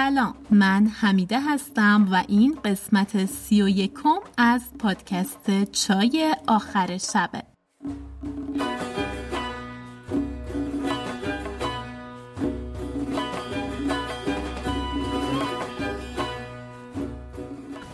سلام. 0.00 0.34
من 0.50 0.86
حمیده 0.86 1.40
هستم 1.40 2.08
و 2.10 2.24
این 2.28 2.58
قسمت 2.64 3.24
سی 3.24 3.62
و 3.62 3.68
یکم 3.68 4.18
از 4.36 4.60
پادکست 4.78 5.64
چای 5.72 6.34
آخر 6.46 6.98
شبه. 6.98 7.42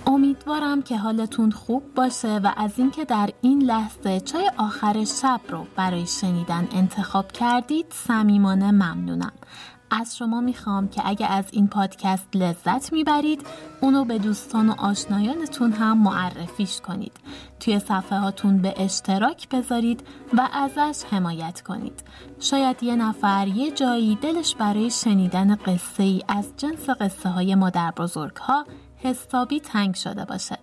امیدوارم 0.06 0.82
که 0.82 0.96
حالتون 0.96 1.50
خوب 1.50 1.95
باشه 1.95 2.38
و 2.38 2.52
از 2.56 2.78
اینکه 2.78 3.04
در 3.04 3.30
این 3.41 3.62
لحظه 3.62 4.20
چای 4.20 4.50
آخر 4.56 5.04
شب 5.04 5.41
رو 5.48 5.66
برای 5.77 6.06
شنیدن 6.06 6.68
انتخاب 6.73 7.32
کردید 7.32 7.86
صمیمانه 7.91 8.70
ممنونم. 8.70 9.32
از 10.00 10.16
شما 10.16 10.41
می‌خوام 10.41 10.88
که 10.88 11.02
اگه 11.05 11.27
از 11.27 11.45
این 11.52 11.68
پادکست 11.68 12.28
لذت 12.34 12.92
می‌برید 12.92 13.46
اونو 13.80 14.05
به 14.05 14.19
دوستان 14.19 14.69
و 14.69 14.74
آشنایانتون 14.78 15.72
هم 15.72 15.98
معرفیش 15.98 16.80
کنید. 16.80 17.12
توی 17.60 17.78
صفحه 17.78 18.19
هاتون 18.19 18.59
به 18.59 18.74
اشتراک 18.77 19.48
بذارید 19.48 20.06
و 20.32 20.48
ازش 20.52 21.05
حمایت 21.10 21.60
کنید. 21.60 22.02
شاید 22.41 22.82
یه 22.82 22.96
نفر 22.96 23.48
یه 23.48 23.70
جایی 23.70 24.14
دلش 24.14 24.55
برای 24.55 24.91
شنیدن 24.91 25.55
قصه 25.55 26.02
ای 26.02 26.22
از 26.28 26.48
جنس 26.56 26.91
قصه 26.91 27.28
های 27.28 27.55
مادر 27.55 27.91
بزرگ 27.91 28.36
ها 28.36 28.66
حسابی 28.97 29.60
تنگ 29.60 29.94
شده 29.94 30.24
باشه. 30.24 30.58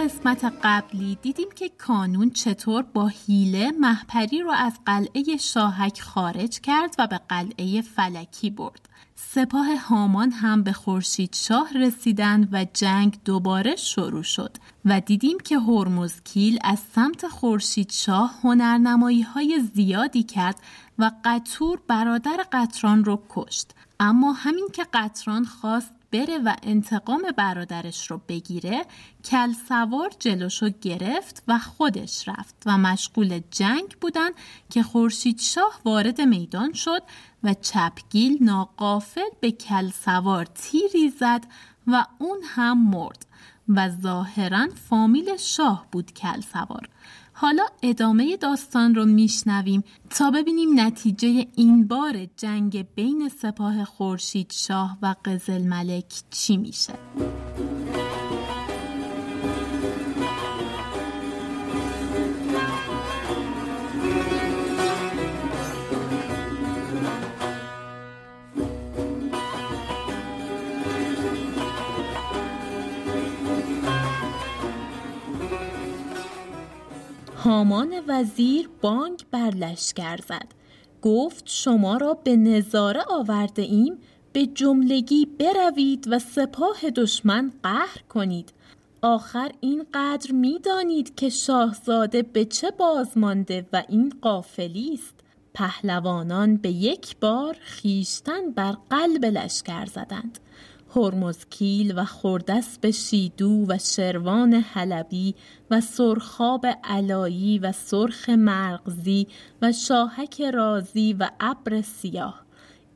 قسمت 0.00 0.52
قبلی 0.62 1.18
دیدیم 1.22 1.48
که 1.54 1.68
کانون 1.68 2.30
چطور 2.30 2.82
با 2.82 3.06
حیله 3.06 3.70
محپری 3.80 4.40
رو 4.40 4.50
از 4.50 4.72
قلعه 4.86 5.36
شاهک 5.36 6.00
خارج 6.00 6.60
کرد 6.60 6.94
و 6.98 7.06
به 7.06 7.20
قلعه 7.28 7.82
فلکی 7.82 8.50
برد. 8.50 8.88
سپاه 9.14 9.76
هامان 9.76 10.30
هم 10.30 10.62
به 10.62 10.72
خورشید 10.72 11.34
شاه 11.34 11.78
رسیدند 11.78 12.48
و 12.52 12.66
جنگ 12.74 13.18
دوباره 13.24 13.76
شروع 13.76 14.22
شد 14.22 14.56
و 14.84 15.00
دیدیم 15.00 15.38
که 15.38 15.58
هرمزکیل 15.58 16.58
از 16.64 16.78
سمت 16.94 17.28
خورشید 17.28 17.92
شاه 17.92 18.40
هنرنمایی 18.42 19.22
های 19.22 19.60
زیادی 19.74 20.22
کرد 20.22 20.56
و 20.98 21.10
قطور 21.24 21.80
برادر 21.88 22.44
قطران 22.52 23.04
رو 23.04 23.22
کشت 23.28 23.70
اما 24.00 24.32
همین 24.32 24.68
که 24.72 24.86
قطران 24.92 25.44
خواست 25.44 25.99
بره 26.12 26.38
و 26.38 26.56
انتقام 26.62 27.22
برادرش 27.36 28.10
رو 28.10 28.20
بگیره 28.28 28.84
کل 29.24 29.52
سوار 29.68 30.10
جلوشو 30.18 30.70
گرفت 30.80 31.42
و 31.48 31.58
خودش 31.58 32.28
رفت 32.28 32.62
و 32.66 32.78
مشغول 32.78 33.40
جنگ 33.50 33.96
بودن 34.00 34.30
که 34.70 34.82
خورشید 34.82 35.40
شاه 35.40 35.80
وارد 35.84 36.20
میدان 36.20 36.72
شد 36.72 37.02
و 37.42 37.54
چپگیل 37.54 38.38
ناقافل 38.40 39.30
به 39.40 39.50
کل 39.50 39.90
سوار 39.90 40.44
تیری 40.44 41.10
زد 41.10 41.46
و 41.86 42.04
اون 42.18 42.38
هم 42.44 42.90
مرد 42.90 43.26
و 43.68 43.90
ظاهرا 43.90 44.68
فامیل 44.88 45.36
شاه 45.36 45.86
بود 45.92 46.12
کل 46.12 46.40
سوار 46.40 46.88
حالا 47.40 47.66
ادامه 47.82 48.36
داستان 48.36 48.94
رو 48.94 49.04
میشنویم 49.04 49.84
تا 50.10 50.30
ببینیم 50.30 50.80
نتیجه 50.80 51.46
این 51.56 51.86
بار 51.86 52.26
جنگ 52.36 52.86
بین 52.94 53.28
سپاه 53.28 53.84
خورشید 53.84 54.52
شاه 54.52 54.98
و 55.02 55.14
قزل 55.24 55.62
ملک 55.62 56.22
چی 56.30 56.56
میشه. 56.56 56.92
هامان 77.44 77.94
وزیر 78.08 78.68
بانگ 78.80 79.24
بر 79.30 79.50
لشکر 79.50 80.16
زد. 80.16 80.46
گفت 81.02 81.44
شما 81.46 81.96
را 81.96 82.14
به 82.14 82.36
نظاره 82.36 83.02
آورده 83.10 83.62
ایم 83.62 83.98
به 84.32 84.46
جملگی 84.46 85.26
بروید 85.26 86.06
و 86.10 86.18
سپاه 86.18 86.90
دشمن 86.96 87.52
قهر 87.62 88.02
کنید. 88.08 88.52
آخر 89.02 89.52
این 89.60 89.86
قدر 89.94 90.32
می‌دانید 90.32 91.14
که 91.14 91.28
شاهزاده 91.28 92.22
به 92.22 92.44
چه 92.44 92.70
بازمانده 92.70 93.66
و 93.72 93.82
این 93.88 94.12
قافلی 94.22 94.90
است. 94.94 95.14
پهلوانان 95.54 96.56
به 96.56 96.70
یک 96.70 97.16
بار 97.20 97.56
خیشتن 97.60 98.50
بر 98.50 98.72
قلب 98.90 99.24
لشکر 99.24 99.86
زدند. 99.86 100.38
هرمزکیل 100.96 101.98
و 101.98 102.04
به 102.80 102.90
شیدو 102.90 103.64
و 103.68 103.78
شروان 103.78 104.54
حلبی 104.54 105.34
و 105.70 105.80
سرخاب 105.80 106.66
علایی 106.84 107.58
و 107.58 107.72
سرخ 107.72 108.28
مرغزی 108.28 109.26
و 109.62 109.72
شاهک 109.72 110.42
رازی 110.42 111.12
و 111.12 111.30
ابر 111.40 111.82
سیاه. 111.82 112.42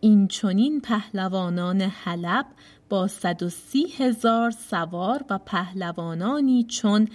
این 0.01 0.29
چونین 0.29 0.81
پهلوانان 0.81 1.81
حلب 1.81 2.47
با 2.89 3.09
صد 3.09 3.43
و 3.43 3.49
سی 3.49 3.87
هزار 3.99 4.51
سوار 4.51 5.25
و 5.31 5.39
پهلوانانی 5.39 6.65
چون 6.65 7.09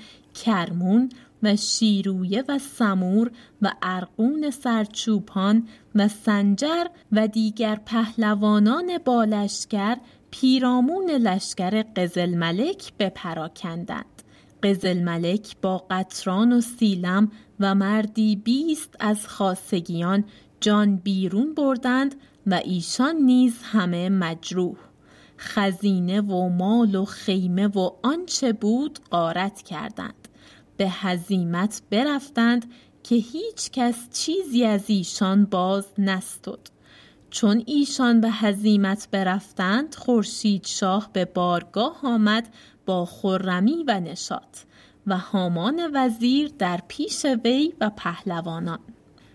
کرمون 0.45 1.09
و 1.43 1.55
شیرویه 1.55 2.43
و 2.47 2.59
سمور 2.59 3.31
و 3.61 3.71
ارقون 3.81 4.49
سرچوپان 4.49 5.67
و 5.95 6.07
سنجر 6.07 6.85
و 7.11 7.27
دیگر 7.27 7.75
پهلوانان 7.85 8.97
بالشکر 9.05 9.97
پیرامون 10.31 11.11
لشکر 11.11 11.83
قزل 11.95 12.35
ملک 12.35 12.93
بپراکندند. 12.99 14.23
قزل 14.63 15.03
ملک 15.03 15.55
با 15.61 15.85
قطران 15.89 16.53
و 16.53 16.61
سیلم 16.61 17.31
و 17.59 17.75
مردی 17.75 18.35
بیست 18.35 18.95
از 18.99 19.27
خاصگیان 19.27 20.23
جان 20.61 20.95
بیرون 20.95 21.53
بردند 21.53 22.15
و 22.47 22.53
ایشان 22.53 23.15
نیز 23.15 23.59
همه 23.63 24.09
مجروح. 24.09 24.77
خزینه 25.37 26.21
و 26.21 26.49
مال 26.49 26.95
و 26.95 27.05
خیمه 27.05 27.67
و 27.67 27.89
آنچه 28.03 28.53
بود 28.53 28.99
غارت 29.11 29.61
کردند. 29.61 30.27
به 30.77 30.89
هزیمت 30.89 31.81
برفتند 31.89 32.65
که 33.03 33.15
هیچ 33.15 33.71
کس 33.71 34.09
چیزی 34.11 34.65
از 34.65 34.89
ایشان 34.89 35.45
باز 35.45 35.85
نستد. 35.97 36.59
چون 37.29 37.63
ایشان 37.65 38.21
به 38.21 38.31
هزیمت 38.31 39.07
برفتند 39.11 39.95
خورشید 39.95 40.65
شاه 40.65 41.09
به 41.13 41.25
بارگاه 41.25 41.99
آمد 42.03 42.53
با 42.85 43.05
خرمی 43.05 43.83
و 43.87 43.99
نشاط 43.99 44.57
و 45.07 45.17
هامان 45.17 45.91
وزیر 45.93 46.51
در 46.59 46.79
پیش 46.87 47.25
وی 47.25 47.73
و 47.81 47.89
پهلوانان. 47.89 48.79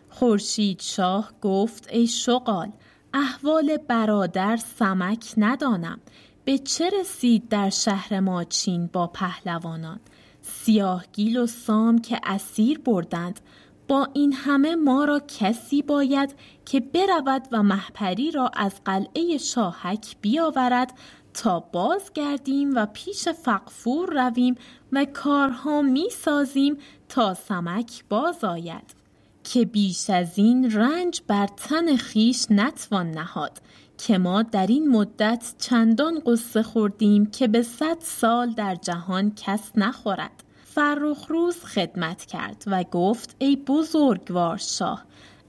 خورشید 0.09 0.81
شاه 0.81 1.32
گفت 1.41 1.88
ای 1.91 2.06
شغال 2.06 2.72
احوال 3.15 3.77
برادر 3.77 4.56
سمک 4.56 5.34
ندانم. 5.37 6.00
به 6.44 6.59
چه 6.59 6.91
رسید 7.00 7.49
در 7.49 7.71
شهر 7.71 8.21
ما 8.21 8.44
چین 8.44 8.87
با 8.87 9.06
پهلوانان؟ 9.06 10.00
سیاهگیل 10.43 11.37
و 11.37 11.47
سام 11.47 11.99
که 11.99 12.21
اسیر 12.25 12.79
بردند. 12.79 13.41
با 13.88 14.08
این 14.12 14.32
همه 14.32 14.75
ما 14.75 15.04
را 15.04 15.20
کسی 15.38 15.82
باید 15.82 16.34
که 16.64 16.81
برود 16.81 17.48
و 17.52 17.62
محپری 17.62 18.31
را 18.31 18.50
از 18.56 18.84
قلعه 18.84 19.38
شاهک 19.38 20.16
بیاورد 20.20 20.92
تا 21.34 21.60
بازگردیم 21.60 22.76
و 22.76 22.86
پیش 22.86 23.28
فقفور 23.28 24.25
رویم 24.25 24.54
و 24.92 25.04
کارها 25.04 25.82
می 25.82 26.10
سازیم 26.10 26.76
تا 27.08 27.34
سمک 27.34 28.04
باز 28.08 28.44
آید. 28.44 29.04
که 29.44 29.64
بیش 29.64 30.10
از 30.10 30.38
این 30.38 30.72
رنج 30.72 31.22
بر 31.26 31.46
تن 31.46 31.96
خیش 31.96 32.46
نتوان 32.50 33.10
نهاد 33.10 33.60
که 33.98 34.19
ما 34.19 34.42
در 34.42 34.66
این 34.66 34.88
مدت 34.88 35.54
چندان 35.58 36.22
قصه 36.26 36.62
خوردیم 36.62 37.26
که 37.26 37.48
به 37.48 37.62
صد 37.62 37.96
سال 38.00 38.50
در 38.50 38.75
جهان 38.75 39.34
کس 39.34 39.72
نخورد. 39.76 40.44
فرخ 40.75 41.26
روز 41.29 41.65
خدمت 41.65 42.25
کرد 42.25 42.65
و 42.67 42.85
گفت 42.85 43.37
ای 43.38 43.56
بزرگوار 43.56 44.56
شاه 44.56 45.05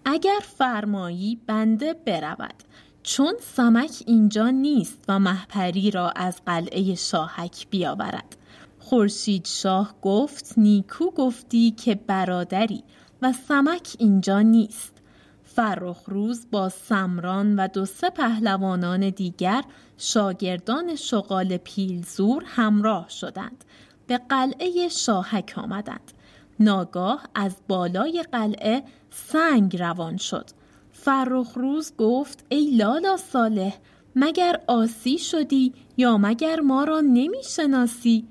اگر 0.05 0.39
فرمایی 0.57 1.39
بنده 1.47 1.93
برود 1.93 2.53
چون 3.03 3.33
سمک 3.41 3.91
اینجا 4.07 4.49
نیست 4.49 5.03
و 5.07 5.19
محپری 5.19 5.91
را 5.91 6.09
از 6.09 6.41
قلعه 6.45 6.95
شاهک 6.95 7.67
بیاورد. 7.69 8.37
خورشید 8.79 9.45
شاه 9.45 9.95
گفت 10.01 10.53
نیکو 10.57 11.11
گفتی 11.11 11.71
که 11.71 11.95
برادری 11.95 12.83
و 13.21 13.33
سمک 13.33 13.95
اینجا 13.99 14.41
نیست. 14.41 15.01
فرخ 15.43 16.03
روز 16.07 16.47
با 16.51 16.69
سمران 16.69 17.55
و 17.55 17.67
دو 17.67 17.85
سه 17.85 18.09
پهلوانان 18.09 19.09
دیگر 19.09 19.63
شاگردان 19.97 20.95
شغال 20.95 21.57
پیلزور 21.57 22.43
همراه 22.45 23.09
شدند 23.09 23.65
به 24.07 24.17
قلعه 24.29 24.87
شاهک 24.89 25.53
آمدند. 25.57 26.11
ناگاه 26.59 27.23
از 27.35 27.55
بالای 27.67 28.25
قلعه 28.31 28.83
سنگ 29.09 29.77
روان 29.77 30.17
شد. 30.17 30.45
فرخ 30.91 31.53
روز 31.55 31.93
گفت 31.97 32.45
ای 32.49 32.71
لالا 32.71 33.17
صالح 33.17 33.77
مگر 34.15 34.61
آسی 34.67 35.17
شدی 35.17 35.73
یا 35.97 36.17
مگر 36.17 36.59
ما 36.59 36.83
را 36.83 37.01
نمی‌شناسی؟ 37.01 38.27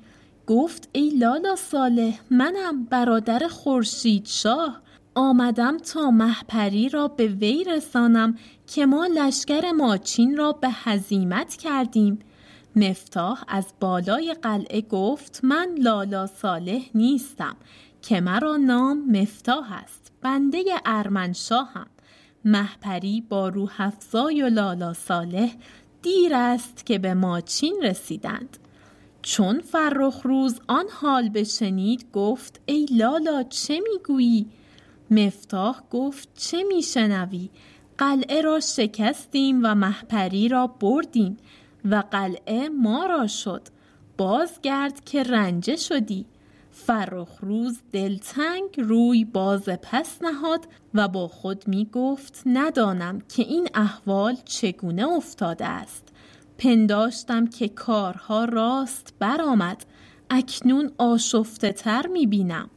گفت 0.47 0.89
ای 0.93 1.11
لالا 1.11 1.57
صالح 1.57 2.21
منم 2.31 2.85
برادر 2.85 3.49
خورشید 3.49 4.27
شاه. 4.27 4.81
آمدم 5.15 5.79
تا 5.79 6.11
محپری 6.11 6.89
را 6.89 7.09
به 7.09 7.27
وی 7.27 7.65
رسانم 7.65 8.39
که 8.67 8.87
ما 8.87 9.07
لشکر 9.07 9.71
ماچین 9.73 10.37
را 10.37 10.53
به 10.53 10.69
هزیمت 10.71 11.57
کردیم. 11.57 12.19
مفتاح 12.77 13.45
از 13.49 13.67
بالای 13.81 14.37
قلعه 14.43 14.81
گفت 14.81 15.41
من 15.43 15.69
لالا 15.79 16.27
صالح 16.27 16.83
نیستم 16.95 17.57
که 18.03 18.21
مرا 18.21 18.57
نام 18.57 19.11
مفتاح 19.11 19.73
است 19.73 20.13
بنده 20.23 20.65
ارمنشاهم. 20.85 21.87
محپری 22.45 23.21
با 23.29 23.49
روح 23.49 23.81
افزای 23.81 24.43
و 24.43 24.49
لالا 24.49 24.93
صالح 24.93 25.55
دیر 26.03 26.35
است 26.35 26.87
که 26.87 26.99
به 26.99 27.15
ماچین 27.15 27.83
رسیدند. 27.83 28.59
چون 29.23 29.61
فرخ 29.61 30.21
روز 30.23 30.61
آن 30.69 30.85
حال 30.91 31.29
بشنید 31.29 32.07
گفت 32.13 32.61
ای 32.67 32.87
لالا 32.91 33.43
چه 33.43 33.81
می‌گویی؟ 33.93 34.47
مفتاح 35.11 35.81
گفت 35.91 36.29
چه 36.35 36.63
میشنوی؟ 36.63 37.51
قلعه 37.99 38.41
را 38.41 38.61
شکستیم 38.61 39.61
و 39.63 39.75
محپری 39.75 40.49
را 40.49 40.67
بردیم. 40.67 41.37
و 41.85 42.03
قلعه 42.11 42.69
ما 42.69 43.07
را 43.07 43.27
شد. 43.27 43.63
بازگرد 44.17 45.05
که 45.05 45.23
رنجه 45.23 45.77
شدی. 45.77 46.27
فرخ 46.71 47.29
روز 47.41 47.79
دلتنگ 47.93 48.63
روی 48.79 49.25
باز 49.25 49.69
پس 49.69 50.23
نهاد 50.23 50.69
و 50.95 51.09
با 51.09 51.29
خود 51.29 51.69
می 51.69 51.89
گفت 51.93 52.43
ندانم 52.47 53.21
که 53.21 53.43
این 53.43 53.69
احوال 53.75 54.37
چگونه 54.45 55.09
افتاده 55.09 55.67
است. 55.67 56.09
پنداشتم 56.59 57.47
که 57.47 57.69
کارها 57.69 58.45
راست 58.45 59.15
برآمد. 59.19 59.87
اکنون 60.31 60.91
آشفته 60.99 61.73
تر 61.73 62.07
می 62.07 62.27
بینم. 62.27 62.71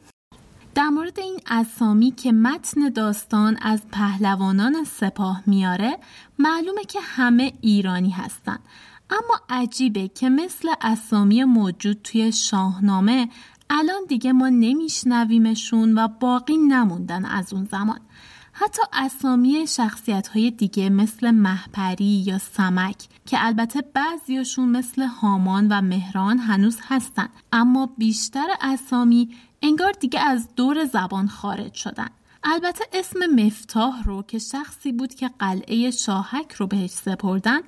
در 0.76 0.90
مورد 0.90 1.20
این 1.20 1.40
اسامی 1.48 2.12
که 2.12 2.32
متن 2.32 2.90
داستان 2.90 3.58
از 3.62 3.82
پهلوانان 3.92 4.84
سپاه 4.84 5.44
میاره 5.46 5.98
معلومه 6.40 6.84
که 6.84 7.00
همه 7.02 7.54
ایرانی 7.62 8.10
هستند 8.10 8.60
اما 9.10 9.40
عجیبه 9.50 10.08
که 10.08 10.30
مثل 10.30 10.70
اسامی 10.82 11.44
موجود 11.44 12.02
توی 12.04 12.32
شاهنامه 12.32 13.30
الان 13.70 14.06
دیگه 14.08 14.34
ما 14.34 14.50
نمیشنویمشون 14.50 15.98
و 15.98 16.08
باقی 16.08 16.58
نموندن 16.58 17.26
از 17.26 17.54
اون 17.54 17.68
زمان. 17.72 18.00
حتی 18.52 18.82
اسامی 18.94 19.68
شخصیت 19.68 20.28
های 20.28 20.52
دیگه 20.52 20.90
مثل 20.90 21.32
محپری 21.32 22.24
یا 22.26 22.38
سمک 22.38 23.08
که 23.26 23.38
البته 23.46 23.82
بعضیشون 23.82 24.70
مثل 24.70 25.04
هامان 25.04 25.68
و 25.68 25.82
مهران 25.82 26.40
هنوز 26.40 26.78
هستن. 26.82 27.30
اما 27.52 27.90
بیشتر 27.98 28.48
اسامی 28.62 29.36
انگار 29.62 29.92
دیگه 29.92 30.20
از 30.20 30.48
دور 30.56 30.86
زبان 30.86 31.28
خارج 31.28 31.74
شدن. 31.74 32.10
البته 32.44 32.86
اسم 32.94 33.20
مفتاح 33.36 34.04
رو 34.04 34.22
که 34.22 34.40
شخصی 34.40 34.92
بود 34.92 35.16
که 35.16 35.30
قلعه 35.40 35.92
شاهک 35.92 36.54
رو 36.54 36.68
بهش 36.68 36.92
سپردن 36.92 37.60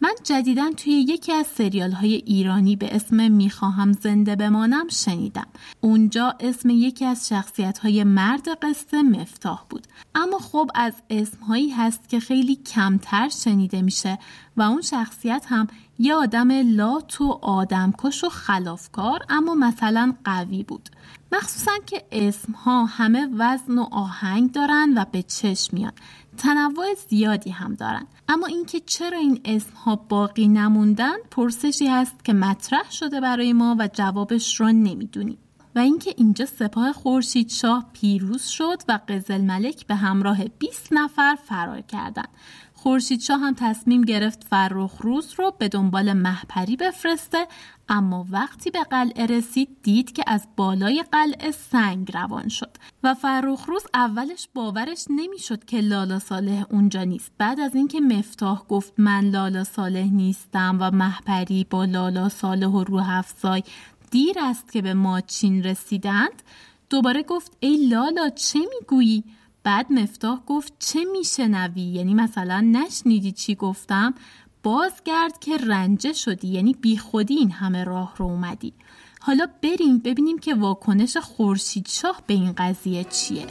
من 0.00 0.14
جدیدا 0.24 0.70
توی 0.76 0.92
یکی 0.92 1.32
از 1.32 1.46
سریال 1.46 1.92
های 1.92 2.14
ایرانی 2.14 2.76
به 2.76 2.96
اسم 2.96 3.32
می‌خواهم 3.32 3.92
زنده 3.92 4.36
بمانم 4.36 4.88
شنیدم. 4.88 5.46
اونجا 5.80 6.34
اسم 6.40 6.70
یکی 6.70 7.04
از 7.04 7.28
شخصیت 7.28 7.78
های 7.78 8.04
مرد 8.04 8.48
قصه 8.62 9.02
مفتاح 9.02 9.62
بود. 9.70 9.86
اما 10.14 10.38
خب 10.38 10.70
از 10.74 10.92
اسم 11.10 11.38
هایی 11.38 11.70
هست 11.70 12.08
که 12.08 12.20
خیلی 12.20 12.56
کمتر 12.56 13.28
شنیده 13.28 13.82
میشه 13.82 14.18
و 14.56 14.62
اون 14.62 14.80
شخصیت 14.80 15.44
هم 15.48 15.66
یه 15.98 16.14
آدم 16.14 16.50
لات 16.50 17.20
و 17.20 17.38
آدمکش 17.42 18.24
و 18.24 18.28
خلافکار 18.28 19.20
اما 19.28 19.54
مثلا 19.54 20.14
قوی 20.24 20.62
بود. 20.62 20.88
مخصوصا 21.32 21.72
که 21.86 22.04
اسم 22.12 22.52
ها 22.52 22.84
همه 22.84 23.28
وزن 23.32 23.78
و 23.78 23.88
آهنگ 23.90 24.52
دارن 24.52 24.92
و 24.96 25.04
به 25.12 25.22
چشم 25.22 25.76
میان. 25.76 25.92
تنوع 26.36 26.94
زیادی 27.08 27.50
هم 27.50 27.74
دارن. 27.74 28.06
اما 28.28 28.46
اینکه 28.46 28.80
چرا 28.80 29.18
این 29.18 29.40
اسم 29.44 29.72
ها 29.72 29.96
باقی 29.96 30.48
نموندن 30.48 31.16
پرسشی 31.30 31.86
هست 31.86 32.24
که 32.24 32.32
مطرح 32.32 32.90
شده 32.90 33.20
برای 33.20 33.52
ما 33.52 33.76
و 33.78 33.88
جوابش 33.92 34.60
را 34.60 34.70
نمی‌دونیم. 34.70 35.38
و 35.74 35.78
اینکه 35.78 36.14
اینجا 36.16 36.46
سپاه 36.46 36.92
خورشید 36.92 37.50
شاه 37.50 37.90
پیروز 37.92 38.42
شد 38.42 38.82
و 38.88 38.98
قزل 39.08 39.40
ملک 39.40 39.86
به 39.86 39.94
همراه 39.94 40.44
20 40.44 40.92
نفر 40.92 41.36
فرار 41.44 41.80
کردند. 41.80 42.28
خورشید 42.78 43.20
شاه 43.20 43.40
هم 43.40 43.54
تصمیم 43.54 44.02
گرفت 44.02 44.44
فرخ 44.44 44.96
روز 45.00 45.34
رو 45.38 45.52
به 45.58 45.68
دنبال 45.68 46.12
محپری 46.12 46.76
بفرسته 46.76 47.46
اما 47.88 48.26
وقتی 48.30 48.70
به 48.70 48.82
قلعه 48.90 49.26
رسید 49.26 49.68
دید 49.82 50.12
که 50.12 50.24
از 50.26 50.48
بالای 50.56 51.04
قلعه 51.12 51.50
سنگ 51.50 52.10
روان 52.14 52.48
شد 52.48 52.70
و 53.02 53.14
فرخ 53.14 53.64
روز 53.68 53.82
اولش 53.94 54.48
باورش 54.54 55.04
نمی‌شد 55.10 55.64
که 55.64 55.80
لالا 55.80 56.18
صالح 56.18 56.64
اونجا 56.70 57.04
نیست. 57.04 57.32
بعد 57.38 57.60
از 57.60 57.74
اینکه 57.74 58.00
مفتاح 58.00 58.62
گفت 58.68 58.92
من 58.98 59.30
لالا 59.30 59.64
صالح 59.64 60.04
نیستم 60.12 60.78
و 60.80 60.90
محپری 60.90 61.66
با 61.70 61.84
لالا 61.84 62.28
صالح 62.28 62.66
و 62.66 62.84
روح 62.84 63.10
افزای 63.10 63.62
دیر 64.10 64.36
است 64.38 64.72
که 64.72 64.82
به 64.82 64.94
ماچین 64.94 65.62
رسیدند 65.62 66.42
دوباره 66.90 67.22
گفت 67.22 67.56
ای 67.60 67.86
لالا 67.88 68.28
چه 68.28 68.58
می‌گویی؟ 68.58 69.24
بعد 69.66 69.92
مفتاح 69.92 70.40
گفت 70.46 70.72
چه 70.78 71.04
میشنوی؟ 71.04 71.80
یعنی 71.82 72.14
مثلا 72.14 72.60
نشنیدی 72.60 73.32
چی 73.32 73.54
گفتم؟ 73.54 74.14
بازگرد 74.62 75.38
که 75.40 75.56
رنجه 75.56 76.12
شدی 76.12 76.48
یعنی 76.48 76.72
بیخودی 76.80 77.34
این 77.34 77.50
همه 77.50 77.84
راه 77.84 78.14
رو 78.16 78.26
اومدی. 78.26 78.72
حالا 79.20 79.46
بریم 79.62 79.98
ببینیم 79.98 80.38
که 80.38 80.54
واکنش 80.54 81.16
خورشید 81.16 81.88
شاه 81.88 82.22
به 82.26 82.34
این 82.34 82.52
قضیه 82.52 83.04
چیه. 83.04 83.46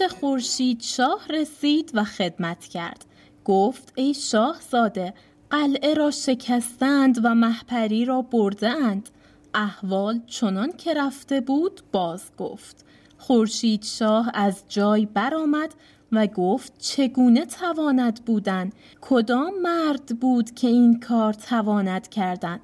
پیش 0.00 0.08
خورشید 0.08 0.82
شاه 0.82 1.26
رسید 1.30 1.90
و 1.94 2.04
خدمت 2.04 2.64
کرد. 2.64 3.04
گفت 3.44 3.92
ای 3.94 4.14
شاه 4.14 4.56
زاده 4.70 5.14
قلعه 5.50 5.94
را 5.94 6.10
شکستند 6.10 7.24
و 7.24 7.34
محپری 7.34 8.04
را 8.04 8.26
اند 8.62 9.08
احوال 9.54 10.20
چنان 10.26 10.72
که 10.72 10.94
رفته 10.94 11.40
بود 11.40 11.80
باز 11.92 12.22
گفت. 12.38 12.84
خورشید 13.18 13.84
شاه 13.84 14.30
از 14.34 14.64
جای 14.68 15.06
برآمد 15.06 15.74
و 16.12 16.26
گفت 16.26 16.78
چگونه 16.78 17.46
تواند 17.46 18.24
بودن؟ 18.24 18.70
کدام 19.00 19.60
مرد 19.62 20.20
بود 20.20 20.54
که 20.54 20.68
این 20.68 21.00
کار 21.00 21.32
تواند 21.32 22.08
کردن؟ 22.08 22.60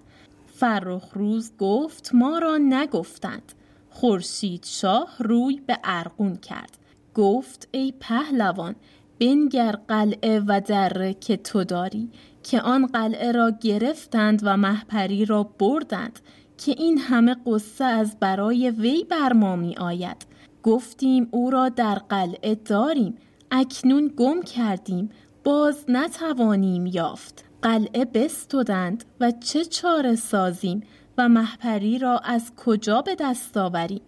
فرخ 0.47 1.13
روز 1.15 1.53
گفت 1.59 2.11
ما 2.15 2.39
را 2.39 2.59
نگفتند. 2.59 3.53
خورشید 3.91 4.65
شاه 4.65 5.17
روی 5.19 5.61
به 5.67 5.79
ارقون 5.85 6.37
کرد. 6.37 6.86
گفت 7.17 7.69
ای 7.73 7.93
پهلوان 8.01 8.75
بنگر 9.21 9.77
قلعه 9.89 10.43
و 10.47 10.61
دره 10.61 11.15
که 11.15 11.37
تو 11.37 11.65
داری 11.65 12.11
که 12.43 12.61
آن 12.61 12.87
قلعه 12.87 13.33
را 13.33 13.51
گرفتند 13.61 14.41
و 14.45 14.57
محپری 14.57 15.25
را 15.25 15.43
بردند 15.43 16.21
که 16.59 16.75
این 16.79 16.99
قصه 16.99 17.37
قصه 17.47 17.85
از 17.85 18.17
برای 18.21 18.71
وی 18.71 19.05
بر 19.05 19.33
ما 19.33 19.57
می 19.57 19.77
آید. 19.77 20.27
گفتیم 20.63 21.29
او 21.31 21.51
را 21.51 21.69
در 21.69 21.95
قلعه 21.95 22.55
داریم 22.55 23.15
اکنون 23.51 24.13
گم 24.17 24.43
کردیم 24.43 25.11
باز 25.45 25.85
نتوانیم 25.89 26.87
یافت. 26.87 27.45
قلعه 27.63 28.05
بستودند 28.05 29.05
و 29.21 29.31
چه 29.31 29.65
چاره 29.65 30.15
سازیم 30.15 30.83
و 31.19 31.29
محپری 31.29 31.99
را 31.99 32.19
از 32.19 32.53
کجا 32.57 33.03
به 33.03 33.15
دست 33.15 33.57
آوریم؟ 33.57 34.03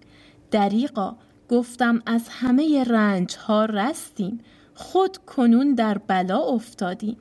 دریقا 0.50 1.16
گفتم 1.48 2.02
از 2.06 2.28
همه 2.28 2.84
رنج 2.84 3.36
ها 3.36 3.64
رستیم. 3.64 4.40
خود 4.74 5.16
کنون 5.16 5.74
در 5.74 5.98
بلا 5.98 6.38
افتادیم. 6.38 7.16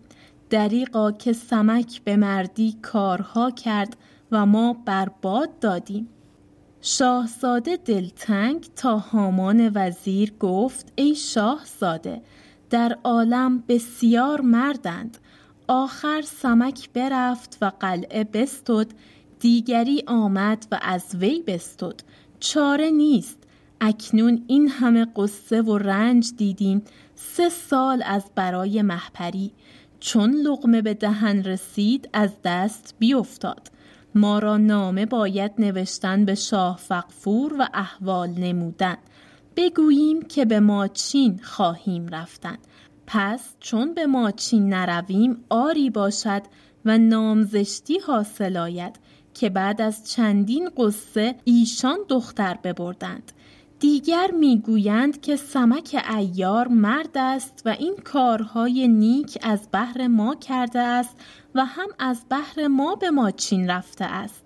دریقا 0.50 1.12
که 1.12 1.34
سمک 1.34 2.02
به 2.04 2.16
مردی 2.16 2.78
کارها 2.82 3.52
کرد 3.52 3.98
و 4.32 4.46
ما 4.46 4.74
برباد 4.86 5.60
دادیم. 5.60 6.08
شاهزاده 6.82 7.78
دلتنگ 7.78 8.68
تا 8.76 8.98
هامان 8.98 9.72
وزیر 9.76 10.34
گفت 10.40 10.92
ای 10.96 11.16
شاهزاده 11.16 12.22
در 12.70 12.98
عالم 13.04 13.64
بسیار 13.68 14.42
مردند. 14.42 15.18
آخر 15.68 16.22
سمک 16.22 16.90
برفت 16.94 17.58
و 17.62 17.72
قلعه 17.80 18.24
بستد. 18.24 18.88
دیگری 19.40 20.04
آمد 20.08 20.68
و 20.72 20.80
از 20.82 21.16
وی 21.16 21.44
بستد. 21.48 21.96
چاره 22.40 22.90
نیست. 22.90 23.47
اکنون 23.82 24.44
این 24.48 24.68
همه 24.68 25.08
قصه 25.16 25.62
و 25.62 25.78
رنج 25.78 26.32
دیدیم 26.38 26.82
سه 27.16 27.50
سال 27.50 28.04
از 28.06 28.24
برای 28.36 28.82
محپری 28.82 29.52
چون 30.00 30.32
لغمه 30.32 30.82
به 30.82 30.94
دهن 30.94 31.44
رسید 31.44 32.10
از 32.14 32.32
دست 32.44 32.96
بیفتاد 33.00 33.72
ما 34.16 34.40
را 34.40 34.58
نامه 34.58 35.06
باید 35.06 35.52
نوشتن 35.60 36.26
به 36.26 36.36
شاه 36.36 36.78
فقفور 36.78 37.54
و 37.60 37.68
احوال 37.74 38.30
نمودن. 38.30 38.98
بگوییم 39.56 40.22
که 40.22 40.46
به 40.46 40.60
ما 40.60 40.88
چین 40.88 41.40
خواهیم 41.44 42.08
رفتن. 42.08 42.58
پس 43.08 43.56
چون 43.60 43.94
به 43.94 44.06
ما 44.06 44.32
چین 44.32 44.70
نرویم 44.70 45.46
آری 45.50 45.90
باشد 45.90 46.42
و 46.86 46.98
نامزشتی 46.98 48.00
حاصل 48.00 48.58
آید 48.58 49.00
که 49.34 49.50
بعد 49.50 49.82
از 49.82 50.12
چندین 50.12 50.70
قصه 50.78 51.36
ایشان 51.44 51.98
دختر 52.10 52.58
ببردند. 52.64 53.32
دیگر 53.80 54.32
می‌گویند 54.32 55.22
که 55.22 55.36
سمک 55.36 56.04
ایار 56.18 56.68
مرد 56.68 57.18
است 57.18 57.62
و 57.66 57.70
این 57.70 57.96
کارهای 58.04 58.88
نیک 58.88 59.38
از 59.42 59.70
بحر 59.72 60.08
ما 60.08 60.36
کرده 60.36 60.80
است 60.80 61.18
و 61.56 61.66
هم 61.66 61.88
از 62.00 62.26
بحر 62.30 62.68
ما 62.68 62.96
به 62.96 63.12
ماچین 63.12 63.70
رفته 63.70 64.06
است. 64.06 64.44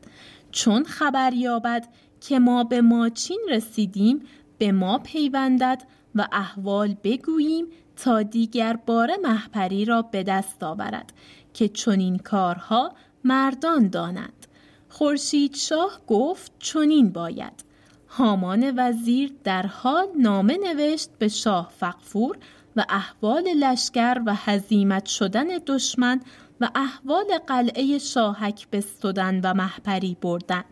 چون 0.51 0.83
خبر 0.83 1.33
یابد 1.33 1.87
که 2.21 2.39
ما 2.39 2.63
به 2.63 2.81
ماچین 2.81 3.39
رسیدیم 3.49 4.21
به 4.57 4.71
ما 4.71 4.97
پیوندد 4.97 5.83
و 6.15 6.27
احوال 6.31 6.95
بگوییم 7.03 7.65
تا 7.95 8.21
دیگر 8.21 8.79
بار 8.85 9.11
محپری 9.23 9.85
را 9.85 10.01
به 10.01 10.23
دست 10.23 10.63
آورد 10.63 11.13
که 11.53 11.67
چنین 11.67 12.17
کارها 12.17 12.93
مردان 13.23 13.87
دانند. 13.87 14.47
خورشید 14.89 15.55
شاه 15.55 16.01
گفت 16.07 16.51
چنین 16.59 17.09
باید. 17.09 17.70
هامان 18.13 18.73
وزیر 18.77 19.33
در 19.43 19.65
حال 19.65 20.07
نامه 20.19 20.57
نوشت 20.57 21.09
به 21.19 21.27
شاه 21.27 21.71
فقفور 21.77 22.37
و 22.75 22.85
احوال 22.89 23.43
لشکر 23.43 24.21
و 24.25 24.35
هزیمت 24.35 25.05
شدن 25.05 25.47
دشمن 25.67 26.21
و 26.61 26.69
احوال 26.75 27.25
قلعه 27.47 27.97
شاهک 27.97 28.67
بستدن 28.71 29.41
و 29.43 29.53
محپری 29.53 30.17
بردن. 30.21 30.63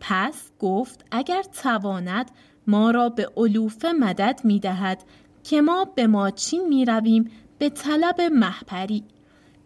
پس 0.00 0.50
گفت 0.58 1.04
اگر 1.10 1.42
تواند 1.42 2.30
ما 2.66 2.90
را 2.90 3.08
به 3.08 3.30
علوف 3.36 3.84
مدد 3.84 4.40
می 4.44 4.60
دهد 4.60 5.04
که 5.44 5.60
ما 5.60 5.84
به 5.84 6.06
ماچین 6.06 6.68
می 6.68 6.84
رویم 6.84 7.30
به 7.58 7.70
طلب 7.70 8.20
محپری 8.20 9.04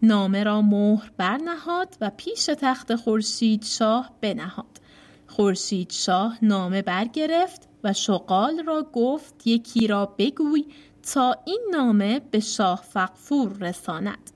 نامه 0.02 0.44
را 0.44 0.62
مهر 0.62 1.10
برنهاد 1.16 1.96
و 2.00 2.10
پیش 2.16 2.44
تخت 2.44 2.94
خورشید 2.94 3.64
شاه 3.64 4.10
بنهاد. 4.20 4.79
خورشید 5.30 5.92
شاه 5.92 6.38
نامه 6.42 6.82
برگرفت 6.82 7.68
و 7.84 7.92
شغال 7.92 8.62
را 8.66 8.86
گفت 8.92 9.46
یکی 9.46 9.86
را 9.86 10.06
بگوی 10.18 10.64
تا 11.12 11.36
این 11.44 11.60
نامه 11.72 12.20
به 12.30 12.40
شاه 12.40 12.82
فقفور 12.92 13.52
رساند. 13.60 14.30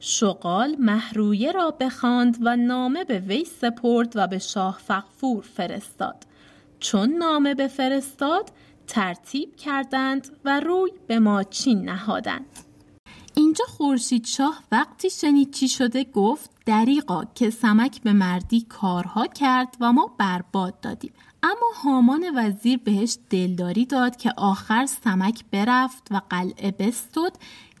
شغال 0.00 0.76
محرویه 0.78 1.52
را 1.52 1.70
بخواند 1.70 2.38
و 2.42 2.56
نامه 2.56 3.04
به 3.04 3.18
وی 3.18 3.44
سپرد 3.44 4.12
و 4.14 4.26
به 4.26 4.38
شاه 4.38 4.78
فقفور 4.78 5.42
فرستاد. 5.42 6.26
چون 6.80 7.10
نامه 7.10 7.54
بفرستاد 7.54 8.50
ترتیب 8.86 9.56
کردند 9.56 10.28
و 10.44 10.60
روی 10.60 10.90
به 11.06 11.18
ماچین 11.18 11.82
نهادند. 11.88 12.58
اینجا 13.34 13.64
خورشید 13.68 14.26
شاه 14.26 14.62
وقتی 14.72 15.10
شنید 15.10 15.50
چی 15.50 15.68
شده 15.68 16.04
گفت 16.04 16.50
دریقا 16.68 17.24
که 17.34 17.50
سمک 17.50 18.02
به 18.02 18.12
مردی 18.12 18.60
کارها 18.60 19.26
کرد 19.26 19.76
و 19.80 19.92
ما 19.92 20.14
برباد 20.18 20.80
دادیم. 20.80 21.12
اما 21.42 21.66
هامان 21.84 22.24
وزیر 22.36 22.78
بهش 22.78 23.18
دلداری 23.30 23.86
داد 23.86 24.16
که 24.16 24.32
آخر 24.36 24.86
سمک 24.86 25.44
برفت 25.50 26.08
و 26.10 26.20
قلعه 26.30 26.70
بستد 26.70 27.32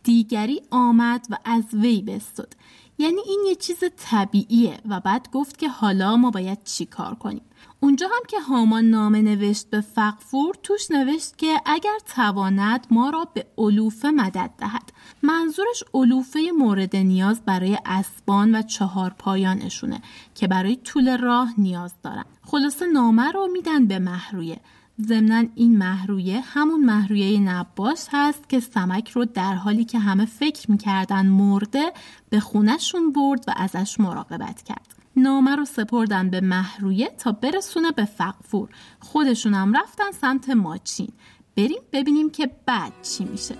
دیگری 0.08 0.62
آمد 0.70 1.26
و 1.30 1.38
از 1.44 1.64
وی 1.72 2.02
بستد. 2.02 2.52
یعنی 2.98 3.20
این 3.26 3.44
یه 3.48 3.54
چیز 3.54 3.84
طبیعیه 3.96 4.78
و 4.88 5.00
بعد 5.00 5.28
گفت 5.32 5.58
که 5.58 5.68
حالا 5.68 6.16
ما 6.16 6.30
باید 6.30 6.64
چی 6.64 6.86
کار 6.86 7.14
کنیم. 7.14 7.42
اونجا 7.80 8.06
هم 8.06 8.22
که 8.28 8.40
هامان 8.40 8.84
نامه 8.84 9.22
نوشت 9.22 9.70
به 9.70 9.80
فقفور 9.80 10.54
توش 10.62 10.90
نوشت 10.90 11.38
که 11.38 11.60
اگر 11.66 11.98
تواند 12.14 12.86
ما 12.90 13.10
را 13.10 13.28
به 13.34 13.46
علوفه 13.58 14.10
مدد 14.10 14.50
دهد. 14.58 14.92
منظورش 15.22 15.84
علوفه 15.94 16.40
مورد 16.58 16.96
نیاز 16.96 17.40
برای 17.40 17.78
اسبان 17.86 18.54
و 18.54 18.62
چهار 18.62 19.14
پایانشونه 19.18 20.02
که 20.34 20.46
برای 20.46 20.76
طول 20.76 21.18
راه 21.18 21.54
نیاز 21.58 21.92
دارن. 22.02 22.24
خلاصه 22.42 22.86
نامه 22.86 23.32
رو 23.32 23.48
میدن 23.52 23.86
به 23.86 23.98
محرویه 23.98 24.60
ضمنا 25.06 25.44
این 25.54 25.78
محرویه 25.78 26.40
همون 26.40 26.84
محرویه 26.84 27.40
نباش 27.40 28.06
هست 28.12 28.48
که 28.48 28.60
سمک 28.60 29.10
رو 29.10 29.24
در 29.24 29.54
حالی 29.54 29.84
که 29.84 29.98
همه 29.98 30.24
فکر 30.24 30.70
می‌کردن 30.70 31.26
مرده 31.26 31.92
به 32.30 32.40
خونشون 32.40 33.12
برد 33.12 33.44
و 33.48 33.52
ازش 33.56 34.00
مراقبت 34.00 34.62
کرد. 34.62 34.94
نامه 35.16 35.56
رو 35.56 35.64
سپردن 35.64 36.30
به 36.30 36.40
محرویه 36.40 37.08
تا 37.18 37.32
برسونه 37.32 37.92
به 37.92 38.04
فقفور. 38.04 38.68
خودشونم 39.00 39.72
رفتن 39.76 40.10
سمت 40.20 40.50
ماچین. 40.50 41.12
بریم 41.56 41.80
ببینیم 41.92 42.30
که 42.30 42.50
بعد 42.66 42.92
چی 43.02 43.24
میشه. 43.24 43.54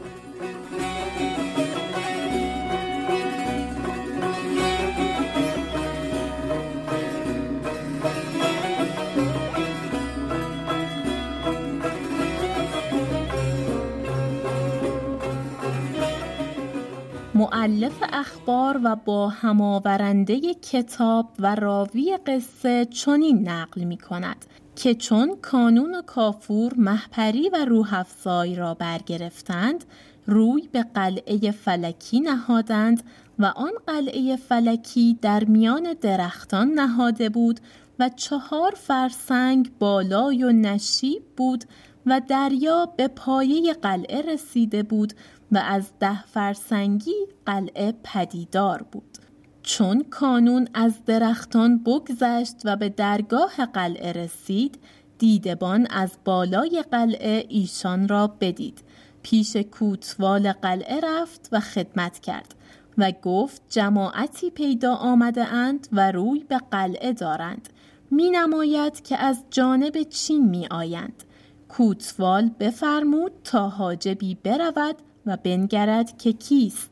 معلف 17.39 18.03
اخبار 18.13 18.81
و 18.85 18.97
با 18.97 19.29
هماورنده 19.29 20.55
کتاب 20.55 21.29
و 21.39 21.55
راوی 21.55 22.19
قصه 22.27 22.85
چنین 22.85 23.49
نقل 23.49 23.85
می 23.85 23.97
کند 23.97 24.47
که 24.77 24.95
چون 24.95 25.37
کانون 25.43 25.95
و 25.95 26.03
کافور 26.03 26.75
محپری 26.77 27.49
و 27.49 27.65
روحفزای 27.65 28.57
را 28.57 28.75
برگرفتند 28.75 29.85
روی 30.27 30.69
به 30.73 30.83
قلعه 30.95 31.51
فلکی 31.51 32.21
نهادند 32.21 33.03
و 33.39 33.45
آن 33.45 33.73
قلعه 33.87 34.37
فلکی 34.37 35.19
در 35.23 35.45
میان 35.45 35.95
درختان 36.01 36.69
نهاده 36.69 37.29
بود 37.29 37.61
و 37.99 38.09
چهار 38.09 38.73
فرسنگ 38.77 39.71
بالای 39.79 40.45
و 40.45 40.53
نشیب 40.53 41.23
بود 41.37 41.65
و 42.07 42.21
دریا 42.29 42.87
به 42.97 43.09
پایه 43.09 43.73
قلعه 43.73 44.23
رسیده 44.23 44.83
بود 44.83 45.13
و 45.53 45.59
از 45.59 45.91
ده 46.01 46.25
فرسنگی 46.25 47.27
قلعه 47.47 47.95
پدیدار 48.03 48.83
بود. 48.83 49.19
چون 49.63 50.05
کانون 50.11 50.69
از 50.75 51.05
درختان 51.05 51.79
بگذشت 51.79 52.57
و 52.65 52.77
به 52.77 52.89
درگاه 52.89 53.67
قلعه 53.67 54.13
رسید 54.13 54.79
دیدبان 55.19 55.87
از 55.91 56.11
بالای 56.25 56.85
قلعه 56.91 57.45
ایشان 57.49 58.09
را 58.09 58.27
بدید. 58.27 58.83
پیش 59.23 59.57
کوتوال 59.57 60.53
قلعه 60.53 61.01
رفت 61.01 61.49
و 61.53 61.61
خدمت 61.61 62.19
کرد 62.19 62.55
و 62.99 63.13
گفت 63.23 63.63
جماعتی 63.69 64.51
پیدا 64.51 64.95
آمده 64.95 65.45
اند 65.45 65.89
و 65.93 66.13
روی 66.13 66.45
به 66.49 66.61
قلعه 66.71 67.13
دارند. 67.13 67.69
می 68.11 68.31
نماید 68.31 69.03
که 69.03 69.19
از 69.19 69.45
جانب 69.51 70.03
چین 70.03 70.49
می 70.49 70.67
آیند. 70.71 71.25
کوتوال 71.69 72.51
بفرمود 72.61 73.33
تا 73.45 73.69
حاجبی 73.69 74.35
برود 74.35 74.97
و 75.29 75.37
بنگرد 75.37 76.19
که 76.19 76.33
کیست. 76.33 76.91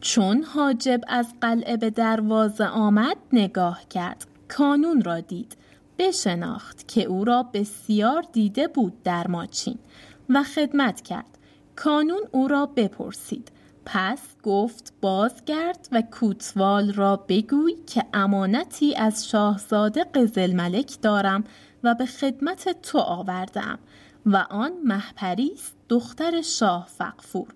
چون 0.00 0.42
حاجب 0.42 1.00
از 1.08 1.26
قلعه 1.40 1.76
به 1.76 1.90
دروازه 1.90 2.66
آمد 2.66 3.16
نگاه 3.32 3.80
کرد. 3.90 4.26
کانون 4.48 5.02
را 5.02 5.20
دید. 5.20 5.56
بشناخت 5.98 6.88
که 6.88 7.04
او 7.04 7.24
را 7.24 7.42
بسیار 7.42 8.24
دیده 8.32 8.68
بود 8.68 9.02
در 9.02 9.26
ماچین 9.26 9.78
و 10.28 10.42
خدمت 10.42 11.00
کرد. 11.00 11.38
کانون 11.76 12.22
او 12.32 12.48
را 12.48 12.66
بپرسید. 12.66 13.52
پس 13.84 14.18
گفت 14.42 14.92
بازگرد 15.00 15.88
و 15.92 16.02
کوتوال 16.02 16.92
را 16.92 17.16
بگوی 17.28 17.74
که 17.86 18.04
امانتی 18.14 18.96
از 18.96 19.28
شاهزاده 19.28 20.04
قزل 20.04 20.52
ملک 20.52 21.00
دارم 21.02 21.44
و 21.84 21.94
به 21.94 22.06
خدمت 22.06 22.82
تو 22.82 22.98
آوردم 22.98 23.78
و 24.26 24.36
آن 24.36 24.72
محپری 24.84 25.52
دختر 25.88 26.42
شاه 26.42 26.86
فقفور 26.86 27.48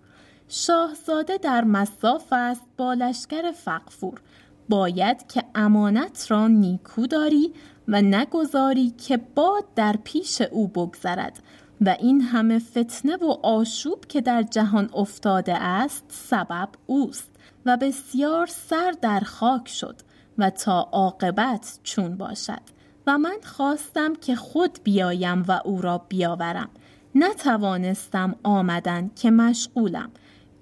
شاهزاده 0.49 1.39
در 1.39 1.65
مساف 1.65 2.33
است 2.33 2.63
با 2.77 2.95
لشکر 2.95 3.53
فقفور. 3.53 4.21
باید 4.69 5.27
که 5.27 5.45
امانت 5.55 6.31
را 6.31 6.49
نیکو 6.49 7.07
داری 7.07 7.53
و 7.89 8.03
نگذاری 8.03 8.91
که 8.91 9.17
باد 9.17 9.65
در 9.75 9.97
پیش 10.05 10.41
او 10.41 10.69
بگذرد 10.69 11.43
و 11.81 11.97
این 12.01 12.21
همه 12.21 12.59
فتنه 12.59 13.17
و 13.17 13.37
آشوب 13.43 14.05
که 14.05 14.21
در 14.21 14.43
جهان 14.43 14.91
افتاده 14.95 15.55
است 15.55 16.05
سبب 16.09 16.69
اوست 16.87 17.31
و 17.67 17.77
بسیار 17.77 18.47
سر 18.47 18.95
در 19.03 19.21
خاک 19.21 19.69
شد 19.69 19.97
و 20.39 20.51
تا 20.51 20.89
عاقبت 20.93 21.79
چون 21.83 22.17
باشد 22.17 22.63
و 23.07 23.19
من 23.19 23.37
خواستم 23.45 24.15
که 24.15 24.37
خود 24.37 24.79
بیایم 24.85 25.45
و 25.49 25.61
او 25.65 25.83
را 25.83 25.99
بیاورم. 25.99 26.69
نتوانستم 27.15 28.35
آمدن 28.43 29.11
که 29.17 29.31
مشغولم. 29.31 30.11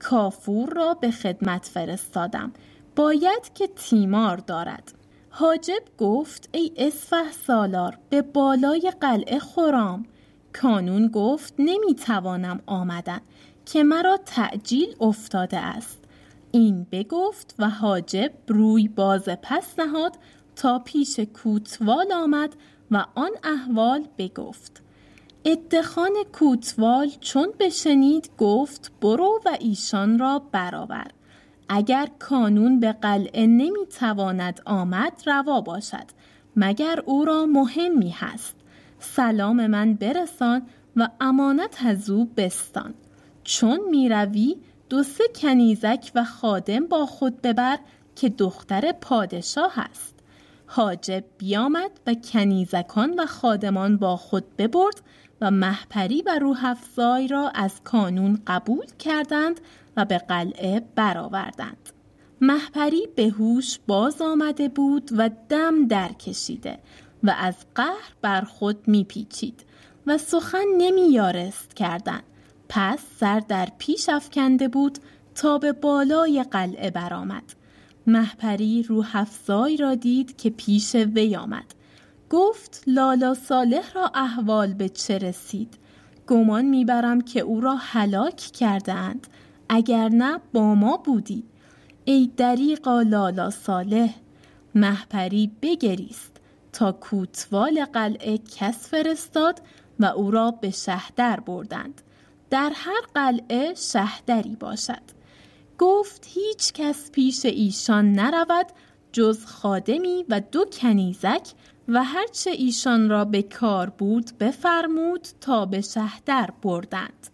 کافور 0.04 0.68
را 0.70 0.94
به 0.94 1.10
خدمت 1.10 1.66
فرستادم. 1.66 2.52
باید 2.96 3.52
که 3.54 3.66
تیمار 3.66 4.36
دارد. 4.36 4.92
حاجب 5.30 5.82
گفت 5.98 6.48
ای 6.52 6.72
اسفه 6.76 7.32
سالار 7.46 7.98
به 8.10 8.22
بالای 8.22 8.92
قلعه 9.00 9.38
خورام 9.38 10.06
کانون 10.52 11.08
گفت 11.08 11.54
نمی‌توانم 11.58 12.60
آمدن 12.66 13.20
که 13.66 13.82
مرا 13.84 14.16
تعجیل 14.26 14.96
افتاده 15.00 15.58
است. 15.58 16.04
این 16.52 16.86
بگفت 16.92 17.54
و 17.58 17.70
حاجب 17.70 18.32
روی 18.48 18.88
باز 18.88 19.28
پس 19.42 19.78
نهاد 19.78 20.16
تا 20.56 20.78
پیش 20.78 21.20
کوتوال 21.20 22.12
آمد 22.12 22.56
و 22.90 23.06
آن 23.14 23.30
احوال 23.44 24.04
بگفت. 24.18 24.83
ادخان 25.46 26.12
کوتوال 26.32 27.10
چون 27.20 27.52
بشنید 27.60 28.30
گفت 28.38 28.92
برو 29.00 29.40
و 29.44 29.56
ایشان 29.60 30.18
را 30.18 30.42
برآور. 30.52 31.06
اگر 31.68 32.08
کانون 32.18 32.80
به 32.80 32.92
قلعه 32.92 33.46
نمی‌تواند 33.46 34.60
آمد 34.64 35.22
روا 35.26 35.60
باشد. 35.60 36.04
مگر 36.56 37.02
او 37.06 37.24
را 37.24 37.46
مهمی 37.46 38.10
هست. 38.10 38.56
سلام 38.98 39.66
من 39.66 39.94
برسان 39.94 40.62
و 40.96 41.08
امانت 41.20 41.78
از 41.86 42.10
او 42.10 42.24
بستان. 42.36 42.94
چون 43.44 43.80
می‌روی 43.90 44.56
دو 44.88 45.02
سه 45.02 45.24
کنیزک 45.34 46.12
و 46.14 46.24
خادم 46.24 46.86
با 46.86 47.06
خود 47.06 47.42
ببر 47.42 47.78
که 48.16 48.28
دختر 48.28 48.92
پادشاه 48.92 49.72
است. 49.78 50.14
حاجب 50.66 51.24
بیامد 51.38 51.90
و 52.06 52.14
کنیزکان 52.14 53.14
و 53.18 53.26
خادمان 53.26 53.96
با 53.96 54.16
خود 54.16 54.56
ببرد 54.56 55.00
و 55.44 55.50
محپری 55.50 56.22
و 56.22 56.38
روح 56.38 56.74
را 57.28 57.48
از 57.54 57.80
کانون 57.84 58.42
قبول 58.46 58.86
کردند 58.98 59.60
و 59.96 60.04
به 60.04 60.18
قلعه 60.18 60.82
برآوردند. 60.94 61.90
محپری 62.40 63.08
به 63.16 63.28
هوش 63.28 63.78
باز 63.86 64.22
آمده 64.22 64.68
بود 64.68 65.10
و 65.16 65.30
دم 65.48 65.86
در 65.86 66.12
کشیده 66.12 66.78
و 67.22 67.34
از 67.38 67.54
قهر 67.74 68.12
بر 68.22 68.40
خود 68.40 68.88
میپیچید 68.88 69.64
و 70.06 70.18
سخن 70.18 70.64
نمیارست 70.78 71.74
کردن. 71.74 72.20
پس 72.68 72.98
سر 73.20 73.40
در 73.40 73.68
پیش 73.78 74.08
افکنده 74.08 74.68
بود 74.68 74.98
تا 75.34 75.58
به 75.58 75.72
بالای 75.72 76.44
قلعه 76.50 76.90
برآمد. 76.90 77.54
محپری 78.06 78.82
روح 78.82 79.16
افزای 79.16 79.76
را 79.76 79.94
دید 79.94 80.36
که 80.36 80.50
پیش 80.50 80.94
وی 80.94 81.36
آمد. 81.36 81.74
گفت 82.30 82.82
لالا 82.86 83.34
صالح 83.34 83.92
را 83.92 84.10
احوال 84.14 84.74
به 84.74 84.88
چه 84.88 85.18
رسید؟ 85.18 85.78
گمان 86.26 86.64
می‌برم 86.64 87.20
که 87.20 87.40
او 87.40 87.60
را 87.60 87.76
هلاک 87.76 88.36
کرده 88.36 88.92
اند 88.92 89.26
اگر 89.68 90.08
نه 90.08 90.40
با 90.52 90.74
ما 90.74 90.96
بودی. 90.96 91.44
ای 92.04 92.30
دریقا 92.36 93.02
لالا 93.02 93.50
صالح 93.50 94.14
محپری 94.74 95.50
بگریست. 95.62 96.40
تا 96.72 96.92
کوتوال 96.92 97.84
قلعه 97.84 98.38
کس 98.38 98.88
فرستاد 98.88 99.60
و 100.00 100.04
او 100.04 100.30
را 100.30 100.50
به 100.50 100.70
شهدر 100.70 101.40
بردند. 101.40 102.02
در 102.50 102.72
هر 102.74 103.00
قلعه 103.14 103.74
شهدری 103.74 104.56
باشد. 104.56 105.02
گفت 105.78 106.26
هیچ 106.28 106.72
کس 106.72 107.10
پیش 107.10 107.46
ایشان 107.46 108.12
نرود 108.12 108.66
جز 109.12 109.46
خادمی 109.46 110.24
و 110.28 110.40
دو 110.52 110.64
کنیزک 110.64 111.48
و 111.88 112.04
هرچه 112.04 112.50
ایشان 112.50 113.08
را 113.08 113.24
به 113.24 113.42
کار 113.42 113.90
بود 113.90 114.30
بفرمود 114.40 115.28
تا 115.40 115.66
به 115.66 115.80
شهدر 115.80 116.50
بردند 116.62 117.28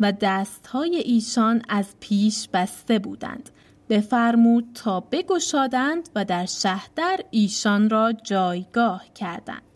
و 0.00 0.12
دستهای 0.12 0.96
ایشان 0.96 1.62
از 1.68 1.86
پیش 2.00 2.48
بسته 2.48 2.98
بودند. 2.98 3.50
بفرمود 3.88 4.64
تا 4.74 5.00
بگشادند 5.00 6.08
و 6.14 6.24
در 6.24 6.46
شهدر 6.46 7.20
ایشان 7.30 7.90
را 7.90 8.12
جایگاه 8.12 9.04
کردند. 9.14 9.71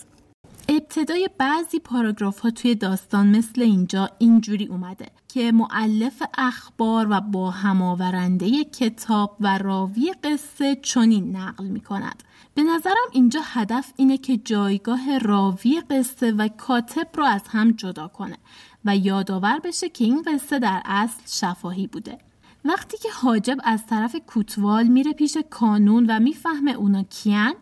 ابتدای 0.77 1.31
بعضی 1.39 1.79
پاراگراف 1.79 2.39
ها 2.39 2.51
توی 2.51 2.75
داستان 2.75 3.37
مثل 3.37 3.63
اینجا 3.63 4.11
اینجوری 4.19 4.67
اومده 4.67 5.07
که 5.29 5.53
معلف 5.53 6.23
اخبار 6.39 7.07
و 7.11 7.21
با 7.21 7.51
هماورنده 7.51 8.65
کتاب 8.65 9.37
و 9.41 9.59
راوی 9.59 10.13
قصه 10.25 10.77
چنین 10.83 11.37
نقل 11.37 11.65
می 11.65 11.81
کند. 11.81 12.23
به 12.55 12.63
نظرم 12.63 13.07
اینجا 13.13 13.41
هدف 13.45 13.93
اینه 13.97 14.19
که 14.19 14.37
جایگاه 14.37 15.19
راوی 15.19 15.83
قصه 15.91 16.33
و 16.33 16.49
کاتب 16.49 17.09
رو 17.15 17.25
از 17.25 17.43
هم 17.49 17.71
جدا 17.71 18.09
کنه 18.09 18.37
و 18.85 18.97
یادآور 18.97 19.59
بشه 19.65 19.89
که 19.89 20.05
این 20.05 20.23
قصه 20.23 20.59
در 20.59 20.83
اصل 20.85 21.23
شفاهی 21.27 21.87
بوده. 21.87 22.19
وقتی 22.65 22.99
که 22.99 23.09
حاجب 23.23 23.57
از 23.65 23.87
طرف 23.87 24.17
کوتوال 24.27 24.87
میره 24.87 25.13
پیش 25.13 25.37
کانون 25.51 26.07
و 26.07 26.21
می‌فهمه 26.21 26.73
اونا 26.73 27.03
کیان 27.03 27.55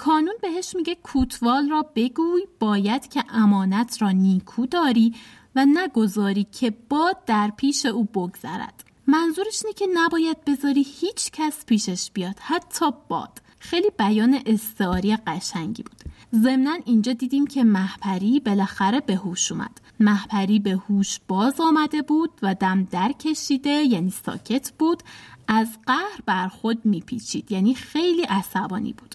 کانون 0.00 0.34
بهش 0.42 0.76
میگه 0.76 0.94
کوتوال 0.94 1.68
را 1.68 1.86
بگوی 1.94 2.42
باید 2.60 3.08
که 3.08 3.24
امانت 3.28 4.02
را 4.02 4.10
نیکو 4.10 4.66
داری 4.66 5.14
و 5.56 5.66
نگذاری 5.66 6.46
که 6.52 6.70
باد 6.88 7.24
در 7.26 7.52
پیش 7.56 7.86
او 7.86 8.04
بگذرد. 8.04 8.84
منظورش 9.06 9.62
اینه 9.64 9.74
که 9.74 9.86
نباید 9.94 10.44
بذاری 10.44 10.86
هیچ 11.00 11.30
کس 11.32 11.66
پیشش 11.66 12.10
بیاد 12.14 12.34
حتی 12.38 12.86
باد. 13.08 13.42
خیلی 13.58 13.90
بیان 13.98 14.40
استعاری 14.46 15.16
قشنگی 15.16 15.82
بود. 15.82 16.00
ضمنا 16.34 16.78
اینجا 16.84 17.12
دیدیم 17.12 17.46
که 17.46 17.64
محپری 17.64 18.40
بالاخره 18.40 19.00
به 19.00 19.14
هوش 19.14 19.52
اومد. 19.52 19.80
محپری 20.00 20.58
به 20.58 20.70
هوش 20.88 21.20
باز 21.28 21.60
آمده 21.60 22.02
بود 22.02 22.30
و 22.42 22.54
دم 22.54 22.84
در 22.84 23.12
کشیده 23.12 23.70
یعنی 23.70 24.10
ساکت 24.10 24.72
بود 24.78 25.02
از 25.48 25.68
قهر 25.86 26.20
بر 26.26 26.48
خود 26.48 26.84
میپیچید 26.84 27.52
یعنی 27.52 27.74
خیلی 27.74 28.22
عصبانی 28.22 28.92
بود. 28.92 29.14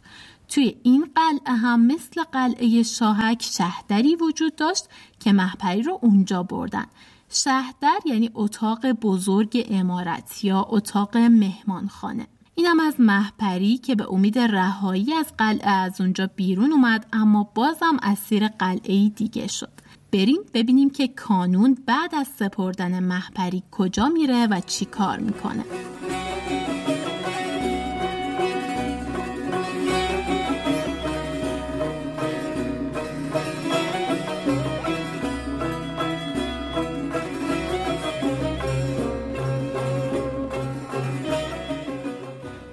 توی 0.55 0.75
این 0.83 1.07
قلعه 1.15 1.55
هم 1.55 1.85
مثل 1.85 2.23
قلعه 2.23 2.83
شاهک 2.83 3.43
شهدری 3.43 4.15
وجود 4.15 4.55
داشت 4.55 4.85
که 5.19 5.33
محپری 5.33 5.81
رو 5.81 5.99
اونجا 6.01 6.43
بردن. 6.43 6.85
شهدر 7.29 7.99
یعنی 8.05 8.31
اتاق 8.33 8.91
بزرگ 8.91 9.67
امارت 9.69 10.43
یا 10.43 10.65
اتاق 10.69 11.17
مهمانخانه. 11.17 12.27
اینم 12.55 12.79
از 12.79 12.95
محپری 12.99 13.77
که 13.77 13.95
به 13.95 14.13
امید 14.13 14.39
رهایی 14.39 15.13
از 15.13 15.33
قلعه 15.37 15.69
از 15.69 16.01
اونجا 16.01 16.29
بیرون 16.35 16.71
اومد 16.71 17.05
اما 17.13 17.51
بازم 17.55 17.97
اسیر 18.03 18.47
قلعه 18.47 19.09
دیگه 19.09 19.47
شد. 19.47 19.71
بریم 20.13 20.41
ببینیم 20.53 20.89
که 20.89 21.07
کانون 21.07 21.77
بعد 21.85 22.15
از 22.15 22.27
سپردن 22.27 22.99
محپری 22.99 23.63
کجا 23.71 24.09
میره 24.09 24.47
و 24.47 24.61
چی 24.65 24.85
کار 24.85 25.19
می‌کنه. 25.19 25.63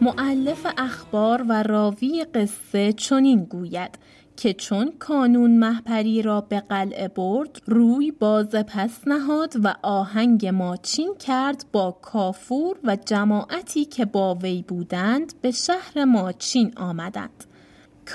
معلف 0.03 0.67
اخبار 0.79 1.45
و 1.49 1.63
راوی 1.63 2.25
قصه 2.35 2.93
چنین 2.93 3.45
گوید 3.45 3.99
که 4.37 4.53
چون 4.53 4.93
کانون 4.99 5.59
محپری 5.59 6.23
را 6.23 6.41
به 6.41 6.61
قلعه 6.61 7.09
برد 7.09 7.63
روی 7.67 8.11
باز 8.11 8.49
پس 8.49 8.91
نهاد 9.07 9.55
و 9.65 9.75
آهنگ 9.83 10.47
ماچین 10.47 11.15
کرد 11.19 11.65
با 11.73 11.91
کافور 12.03 12.77
و 12.85 12.97
جماعتی 12.97 13.85
که 13.85 14.05
با 14.05 14.35
وی 14.35 14.65
بودند 14.69 15.33
به 15.41 15.51
شهر 15.51 16.05
ماچین 16.05 16.73
آمدند 16.77 17.45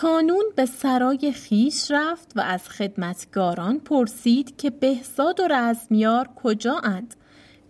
کانون 0.01 0.43
به 0.55 0.65
سرای 0.65 1.31
خیش 1.31 1.91
رفت 1.91 2.31
و 2.35 2.41
از 2.41 2.69
خدمتگاران 2.69 3.79
پرسید 3.79 4.57
که 4.57 4.69
بهزاد 4.69 5.39
و 5.39 5.47
رزمیار 5.47 6.29
کجا 6.35 6.79
اند؟ 6.83 7.15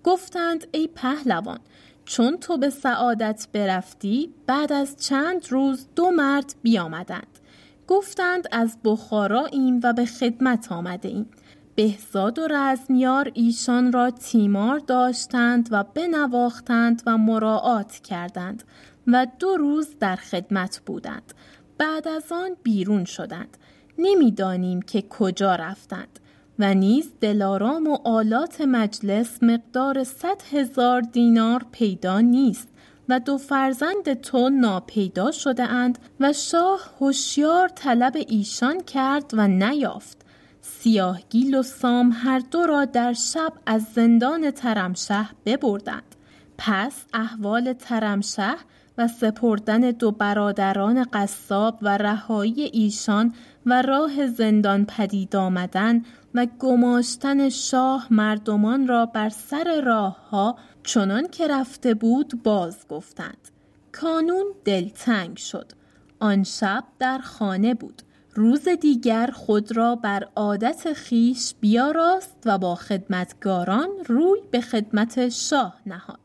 گفتند 0.04 0.68
ای 0.72 0.88
پهلوان 0.88 1.60
چون 2.08 2.38
تو 2.38 2.58
به 2.58 2.70
سعادت 2.70 3.48
برفتی 3.54 4.34
بعد 4.46 4.74
از 4.74 4.98
چند 4.98 5.52
روز 5.52 5.88
دو 5.96 6.12
مرد 6.12 6.56
بیامدند. 6.62 7.40
گفتند 7.88 8.48
از 8.52 8.78
بخارا 8.84 9.46
ایم 9.46 9.80
و 9.84 9.94
به 9.94 10.06
خدمت 10.06 10.72
آمده 10.72 11.10
ایم 11.10 11.30
بهزاد 11.76 12.40
و 12.40 12.48
رزمیار 12.48 13.32
ایشان 13.34 13.92
را 13.92 14.12
تیمار 14.12 14.80
داشتند 14.80 15.70
و 15.72 15.84
بنواختند 15.84 17.04
و 17.06 17.18
مراعات 17.18 17.92
کردند 17.92 18.64
و 19.08 19.28
دو 19.40 19.58
روز 19.58 19.88
در 20.00 20.16
خدمت 20.16 20.82
بودند. 20.86 21.34
بعد 21.78 22.08
از 22.08 22.32
آن 22.32 22.50
بیرون 22.64 23.06
شدند. 23.06 23.58
نمی‌دانیم 23.98 24.82
که 24.82 25.02
کجا 25.02 25.56
رفتند. 25.56 26.20
و 26.60 26.74
نیز 26.74 27.10
دلارام 27.22 27.88
و 27.88 27.98
آلات 28.04 28.62
مجلس 28.62 29.44
مقدار 29.44 30.04
صد 30.04 30.42
هزار 30.52 31.02
دینار 31.02 31.66
پیدا 31.72 32.20
نیست 32.22 32.68
و 33.10 33.20
دو 33.20 33.38
فرزند 33.38 34.14
تو 34.22 34.50
ناپیدا 34.50 35.32
شده 35.32 35.64
اند 35.64 36.00
و 36.20 36.34
شاه 36.34 36.80
هوشیار 37.00 37.68
طلب 37.68 38.18
ایشان 38.28 38.84
کرد 38.84 39.32
و 39.34 39.48
نیافت. 39.48 40.18
سیاهگیل 40.62 41.56
و 41.56 41.64
سام 41.64 42.12
هر 42.14 42.40
دو 42.40 42.66
را 42.66 42.86
در 42.86 43.14
شب 43.14 43.54
از 43.66 43.84
زندان 43.96 44.52
ترمشه 44.52 45.30
ببردند. 45.46 46.16
پس 46.58 47.06
احوال 47.14 47.74
ترمشه 47.74 48.56
و 48.98 49.08
سپردن 49.08 49.80
دو 49.80 50.12
برادران 50.12 51.06
قصاب 51.14 51.78
و 51.82 51.98
رهایی 51.98 52.62
ایشان 52.62 53.34
و 53.66 53.82
راه 53.82 54.28
زندان 54.28 54.86
پدید 54.86 55.36
آمدن 55.36 56.04
و 56.38 56.46
گماشتن 56.60 57.50
شاه 57.50 58.08
مردمان 58.12 58.88
را 58.88 59.06
بر 59.06 59.30
سر 59.30 59.82
راه 59.82 60.30
ها 60.30 60.58
چنان 60.84 61.28
که 61.28 61.48
رفته 61.48 61.94
بود 61.94 62.44
باز 62.44 62.88
گفتند. 62.90 63.52
کانون 63.92 64.46
دلتنگ 64.66 65.38
شد. 65.38 65.72
آن 66.20 66.44
شب 66.44 66.84
در 67.00 67.18
خانه 67.18 67.74
بود. 67.74 68.02
روز 68.34 68.68
دیگر 68.68 69.28
خود 69.28 69.78
را 69.78 69.96
بر 69.96 70.28
عادت 70.36 70.94
خیش 70.94 71.54
بیاراست 71.60 72.44
و 72.46 72.58
با 72.58 72.76
خدمتگاران 72.76 73.90
روی 74.08 74.40
به 74.52 74.62
خدمت 74.62 75.30
شاه 75.30 75.82
نهاد. 75.86 76.20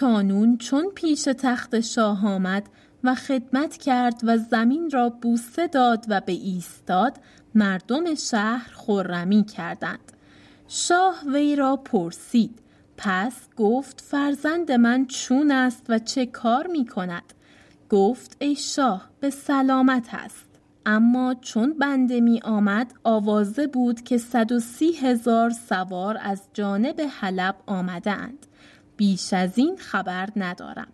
کانون 0.00 0.56
چون 0.56 0.90
پیش 0.94 1.22
تخت 1.22 1.80
شاه 1.80 2.26
آمد 2.26 2.68
و 3.04 3.14
خدمت 3.14 3.76
کرد 3.76 4.20
و 4.22 4.36
زمین 4.38 4.90
را 4.90 5.08
بوسه 5.08 5.66
داد 5.66 6.04
و 6.08 6.20
به 6.20 6.32
ایستاد 6.32 7.16
مردم 7.56 8.14
شهر 8.14 8.70
خرمی 8.74 9.44
کردند 9.44 10.12
شاه 10.68 11.22
وی 11.32 11.56
را 11.56 11.76
پرسید 11.76 12.58
پس 12.96 13.48
گفت 13.56 14.00
فرزند 14.00 14.72
من 14.72 15.06
چون 15.06 15.50
است 15.50 15.86
و 15.88 15.98
چه 15.98 16.26
کار 16.26 16.66
می 16.66 16.86
کند 16.86 17.22
گفت 17.90 18.36
ای 18.38 18.54
شاه 18.54 19.10
به 19.20 19.30
سلامت 19.30 20.08
است 20.12 20.46
اما 20.86 21.34
چون 21.34 21.78
بنده 21.78 22.20
می 22.20 22.40
آمد 22.44 22.94
آوازه 23.04 23.66
بود 23.66 24.00
که 24.00 24.18
صد 24.18 24.52
و 24.52 24.60
سی 24.60 24.92
هزار 24.92 25.50
سوار 25.50 26.18
از 26.22 26.42
جانب 26.54 27.00
حلب 27.20 27.56
آمده 27.66 28.10
اند. 28.10 28.46
بیش 28.96 29.32
از 29.32 29.58
این 29.58 29.76
خبر 29.76 30.28
ندارم. 30.36 30.88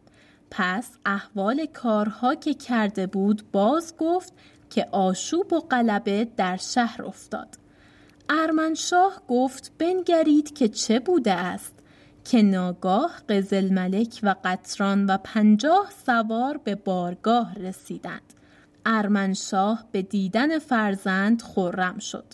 پس 0.51 0.91
احوال 1.07 1.67
کارها 1.67 2.35
که 2.35 2.55
کرده 2.55 3.07
بود 3.07 3.43
باز 3.53 3.95
گفت 3.99 4.33
که 4.73 4.87
آشوب 4.91 5.53
و 5.53 5.61
قلبه 5.61 6.29
در 6.37 6.57
شهر 6.57 7.03
افتاد. 7.03 7.49
ارمنشاه 8.29 9.23
گفت 9.29 9.73
بنگرید 9.79 10.55
که 10.55 10.69
چه 10.69 11.01
بوده 11.01 11.33
است 11.33 11.75
که 12.25 12.43
ناگاه 12.43 13.23
قزل 13.29 13.73
ملک 13.73 14.21
و 14.23 14.35
قطران 14.45 15.07
و 15.07 15.19
پنجاه 15.25 15.93
سوار 16.07 16.57
به 16.57 16.75
بارگاه 16.75 17.55
رسیدند. 17.55 18.35
ارمنشاه 18.87 19.85
به 19.93 20.03
دیدن 20.03 20.59
فرزند 20.59 21.43
خرم 21.43 21.99
شد. 21.99 22.25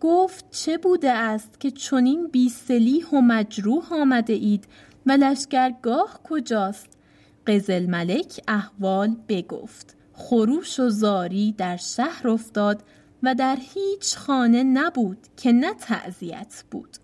گفت 0.00 0.50
چه 0.50 0.78
بوده 0.78 1.12
است 1.12 1.60
که 1.60 1.70
چنین 1.70 2.28
بی 2.28 2.48
سلیح 2.48 3.06
و 3.06 3.20
مجروح 3.20 3.92
آمده 3.92 4.32
اید 4.32 4.64
و 5.06 5.12
لشکرگاه 5.12 6.20
کجاست؟ 6.24 6.98
قزل 7.46 7.86
ملک 7.86 8.40
احوال 8.48 9.16
بگفت. 9.28 9.96
خروش 10.16 10.80
و 10.80 10.88
زاری 10.88 11.52
در 11.52 11.76
شهر 11.76 12.28
افتاد 12.28 12.82
و 13.22 13.34
در 13.34 13.58
هیچ 13.60 14.16
خانه 14.16 14.62
نبود 14.62 15.18
که 15.36 15.52
نه 15.52 15.74
تعذیت 15.74 16.64
بود. 16.70 16.96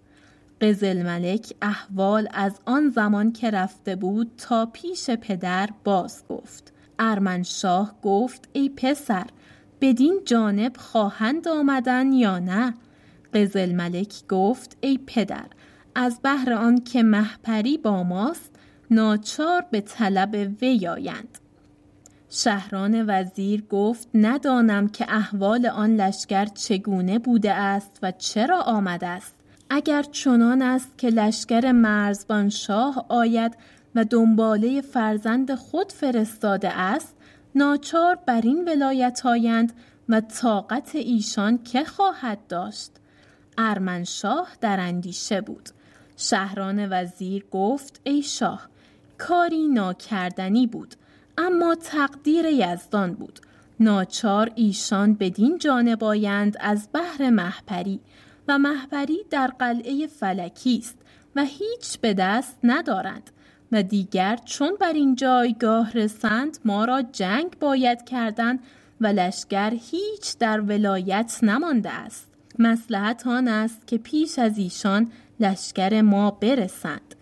قزل 0.60 1.02
ملک 1.02 1.52
احوال 1.62 2.28
از 2.32 2.60
آن 2.66 2.88
زمان 2.88 3.32
که 3.32 3.50
رفته 3.50 3.96
بود 3.96 4.30
تا 4.38 4.66
پیش 4.66 5.10
پدر 5.10 5.68
باز 5.84 6.24
گفت. 6.28 6.72
ارمنشاه 6.98 7.94
گفت 8.02 8.48
ای 8.52 8.68
پسر 8.68 9.26
بدین 9.80 10.20
جانب 10.24 10.76
خواهند 10.76 11.48
آمدن 11.48 12.12
یا 12.12 12.38
نه 12.38 12.74
قزل 13.34 13.72
ملک 13.72 14.26
گفت 14.28 14.76
ای 14.80 14.98
پدر 15.06 15.46
از 15.94 16.20
بهر 16.22 16.52
آن 16.52 16.84
که 16.84 17.02
محپری 17.02 17.78
با 17.78 18.02
ماست 18.02 18.56
ناچار 18.90 19.66
به 19.70 19.80
طلب 19.80 20.56
وی 20.62 20.88
آیند 20.88 21.38
شهران 22.34 23.04
وزیر 23.08 23.62
گفت 23.70 24.08
ندانم 24.14 24.88
که 24.88 25.04
احوال 25.08 25.66
آن 25.66 25.96
لشکر 25.96 26.44
چگونه 26.44 27.18
بوده 27.18 27.52
است 27.52 27.98
و 28.02 28.12
چرا 28.12 28.60
آمده 28.60 29.06
است. 29.06 29.34
اگر 29.70 30.02
چنان 30.02 30.62
است 30.62 30.98
که 30.98 31.08
لشکر 31.08 31.72
مرزبان 31.72 32.48
شاه 32.48 33.06
آید 33.08 33.56
و 33.94 34.04
دنباله 34.04 34.80
فرزند 34.80 35.54
خود 35.54 35.92
فرستاده 35.92 36.68
است 36.68 37.16
ناچار 37.54 38.18
بر 38.26 38.40
این 38.40 38.68
ولایت 38.68 39.26
آیند 39.26 39.72
و 40.08 40.20
طاقت 40.20 40.94
ایشان 40.94 41.62
که 41.64 41.84
خواهد 41.84 42.38
داشت. 42.48 42.90
ارمنشاه 43.58 44.48
در 44.60 44.80
اندیشه 44.80 45.40
بود. 45.40 45.68
شهران 46.16 46.88
وزیر 46.90 47.44
گفت 47.50 48.00
ای 48.04 48.22
شاه 48.22 48.68
کاری 49.18 49.68
ناکردنی 49.68 50.66
بود. 50.66 50.94
اما 51.38 51.74
تقدیر 51.74 52.44
یزدان 52.44 53.12
بود. 53.12 53.40
ناچار 53.80 54.50
ایشان 54.54 55.14
بدین 55.14 55.58
جانب 55.58 56.04
آیند 56.04 56.56
از 56.60 56.88
بحر 56.92 57.30
محپری 57.30 58.00
و 58.48 58.58
محپری 58.58 59.18
در 59.30 59.46
قلعه 59.46 60.06
فلکی 60.06 60.78
است 60.78 60.98
و 61.36 61.44
هیچ 61.44 61.98
به 62.00 62.14
دست 62.14 62.58
ندارند 62.64 63.30
و 63.72 63.82
دیگر 63.82 64.38
چون 64.44 64.76
بر 64.80 64.92
این 64.92 65.14
جایگاه 65.14 65.92
رسند 65.92 66.58
ما 66.64 66.84
را 66.84 67.02
جنگ 67.02 67.58
باید 67.60 68.04
کردن 68.04 68.58
و 69.00 69.06
لشکر 69.06 69.72
هیچ 69.90 70.38
در 70.38 70.60
ولایت 70.60 71.38
نمانده 71.42 71.90
است. 71.90 72.28
مسلحت 72.58 73.26
آن 73.26 73.48
است 73.48 73.86
که 73.86 73.98
پیش 73.98 74.38
از 74.38 74.58
ایشان 74.58 75.10
لشکر 75.40 76.00
ما 76.00 76.30
برسند. 76.30 77.14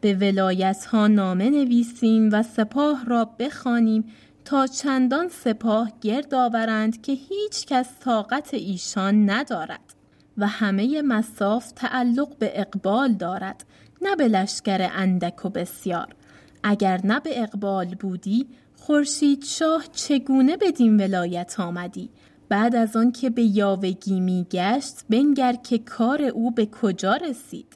به 0.00 0.14
ولایت 0.14 0.84
ها 0.84 1.06
نامه 1.06 1.50
نویسیم 1.50 2.28
و 2.32 2.42
سپاه 2.42 3.04
را 3.04 3.24
بخوانیم 3.24 4.04
تا 4.44 4.66
چندان 4.66 5.28
سپاه 5.28 5.92
گرد 6.00 6.34
آورند 6.34 7.02
که 7.02 7.12
هیچ 7.12 7.66
کس 7.66 7.88
طاقت 8.00 8.54
ایشان 8.54 9.30
ندارد 9.30 9.94
و 10.38 10.46
همه 10.46 11.02
مساف 11.02 11.72
تعلق 11.72 12.38
به 12.38 12.60
اقبال 12.60 13.12
دارد 13.12 13.64
نه 14.02 14.16
به 14.16 14.28
لشکر 14.28 14.90
اندک 14.94 15.44
و 15.44 15.48
بسیار. 15.48 16.14
اگر 16.62 17.00
نه 17.04 17.20
به 17.20 17.42
اقبال 17.42 17.86
بودی 17.86 18.46
خورشید 18.76 19.44
شاه 19.44 19.84
چگونه 19.92 20.56
بدین 20.56 21.00
ولایت 21.00 21.60
آمدی؟ 21.60 22.10
بعد 22.48 22.76
از 22.76 22.96
آن 22.96 23.12
که 23.12 23.30
به 23.30 23.42
یاوگی 23.42 24.20
میگشت 24.20 24.94
بنگر 25.10 25.52
که 25.52 25.78
کار 25.78 26.22
او 26.22 26.50
به 26.50 26.66
کجا 26.66 27.16
رسید؟ 27.16 27.66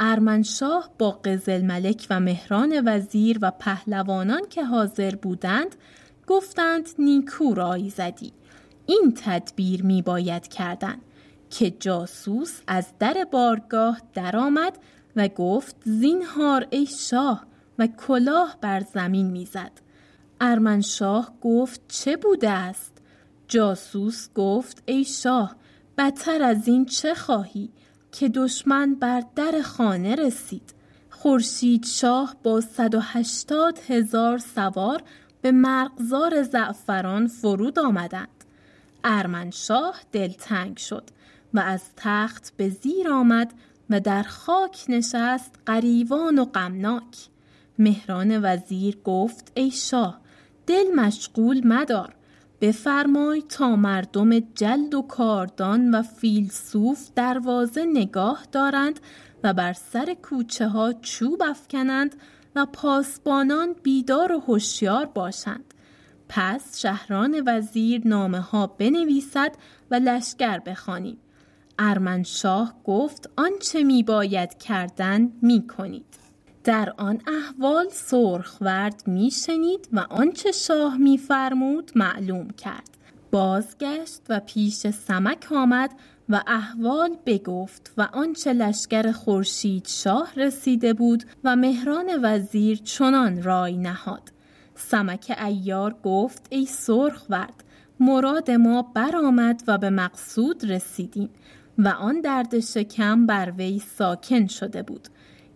ارمنشاه 0.00 0.90
با 0.98 1.10
قزل 1.10 1.62
ملک 1.62 2.06
و 2.10 2.20
مهران 2.20 2.82
وزیر 2.84 3.38
و 3.42 3.50
پهلوانان 3.50 4.42
که 4.50 4.64
حاضر 4.64 5.14
بودند 5.14 5.76
گفتند 6.26 6.88
نیکو 6.98 7.54
رای 7.54 7.90
زدی. 7.90 8.32
این 8.86 9.14
تدبیر 9.16 9.82
می 9.82 10.02
باید 10.02 10.48
کردن. 10.48 10.96
که 11.50 11.70
جاسوس 11.70 12.60
از 12.66 12.86
در 12.98 13.26
بارگاه 13.30 14.00
درآمد 14.14 14.78
و 15.16 15.28
گفت 15.28 15.76
زینهار 15.84 16.66
ای 16.70 16.86
شاه 16.86 17.46
و 17.78 17.86
کلاه 17.86 18.56
بر 18.60 18.80
زمین 18.80 19.30
می‌زد. 19.30 19.72
ارمنشاه 20.40 21.32
گفت 21.40 21.80
چه 21.88 22.16
بوده 22.16 22.50
است؟ 22.50 23.02
جاسوس 23.48 24.28
گفت 24.34 24.82
ای 24.86 25.04
شاه 25.04 25.56
بدتر 25.98 26.42
از 26.42 26.68
این 26.68 26.84
چه 26.84 27.14
خواهی؟ 27.14 27.70
که 28.12 28.28
دشمن 28.28 28.94
بر 28.94 29.22
در 29.36 29.62
خانه 29.62 30.14
رسید. 30.14 30.74
خورشید 31.10 31.84
شاه 31.84 32.36
با 32.42 32.60
180 32.60 33.78
هزار 33.88 34.38
سوار 34.38 35.02
به 35.42 35.52
مرغزار 35.52 36.42
زعفران 36.42 37.26
فرود 37.26 37.78
آمدند. 37.78 38.44
ارمنشاه 39.04 40.00
دلتنگ 40.12 40.76
شد 40.76 41.04
و 41.54 41.60
از 41.60 41.82
تخت 41.96 42.52
به 42.56 42.68
زیر 42.68 43.10
آمد 43.10 43.52
و 43.90 44.00
در 44.00 44.22
خاک 44.22 44.84
نشست 44.88 45.54
قریوان 45.66 46.38
و 46.38 46.44
غمناک. 46.44 47.28
مهران 47.78 48.40
وزیر 48.42 48.98
گفت 49.04 49.52
ای 49.54 49.70
شاه 49.70 50.20
دل 50.66 50.94
مشغول 50.96 51.66
مدار. 51.66 52.14
بفرمای 52.60 53.42
تا 53.42 53.76
مردم 53.76 54.40
جلد 54.40 54.94
و 54.94 55.02
کاردان 55.02 55.94
و 55.94 56.02
فیلسوف 56.02 57.08
دروازه 57.14 57.84
نگاه 57.84 58.46
دارند 58.52 59.00
و 59.44 59.54
بر 59.54 59.72
سر 59.72 60.16
کوچه 60.22 60.68
ها 60.68 60.92
چوب 60.92 61.42
افکنند 61.42 62.16
و 62.56 62.66
پاسبانان 62.66 63.74
بیدار 63.82 64.32
و 64.32 64.40
هوشیار 64.40 65.06
باشند 65.06 65.74
پس 66.28 66.78
شهران 66.78 67.42
وزیر 67.46 68.02
نامه 68.04 68.40
ها 68.40 68.66
بنویسد 68.66 69.54
و 69.90 69.94
لشکر 69.94 70.58
بخوانیم 70.58 71.18
ارمنشاه 71.78 72.74
گفت 72.84 73.30
آنچه 73.36 73.82
می 73.82 74.02
باید 74.02 74.58
کردن 74.58 75.32
می 75.42 75.66
کنید. 75.66 76.19
در 76.64 76.94
آن 76.96 77.20
احوال 77.26 77.88
سرخورد 77.88 79.02
می 79.06 79.30
شنید 79.30 79.88
و 79.92 80.00
آنچه 80.00 80.52
شاه 80.52 80.96
می 80.96 81.18
فرمود 81.18 81.92
معلوم 81.94 82.50
کرد. 82.50 82.90
بازگشت 83.30 84.20
و 84.28 84.40
پیش 84.40 84.86
سمک 84.86 85.52
آمد 85.52 85.90
و 86.28 86.42
احوال 86.46 87.16
بگفت 87.26 87.92
و 87.96 88.08
آنچه 88.12 88.52
لشکر 88.52 89.12
خورشید 89.12 89.86
شاه 89.86 90.32
رسیده 90.36 90.92
بود 90.92 91.24
و 91.44 91.56
مهران 91.56 92.10
وزیر 92.22 92.78
چنان 92.78 93.42
رای 93.42 93.76
نهاد. 93.76 94.32
سمک 94.74 95.36
ایار 95.44 95.96
گفت 96.04 96.46
ای 96.50 96.66
سرخورد 96.66 97.64
مراد 98.00 98.50
ما 98.50 98.82
برآمد 98.82 99.62
و 99.66 99.78
به 99.78 99.90
مقصود 99.90 100.70
رسیدیم 100.70 101.30
و 101.78 101.88
آن 101.88 102.20
درد 102.20 102.60
شکم 102.60 103.26
بر 103.26 103.52
وی 103.56 103.78
ساکن 103.78 104.46
شده 104.46 104.82
بود 104.82 105.08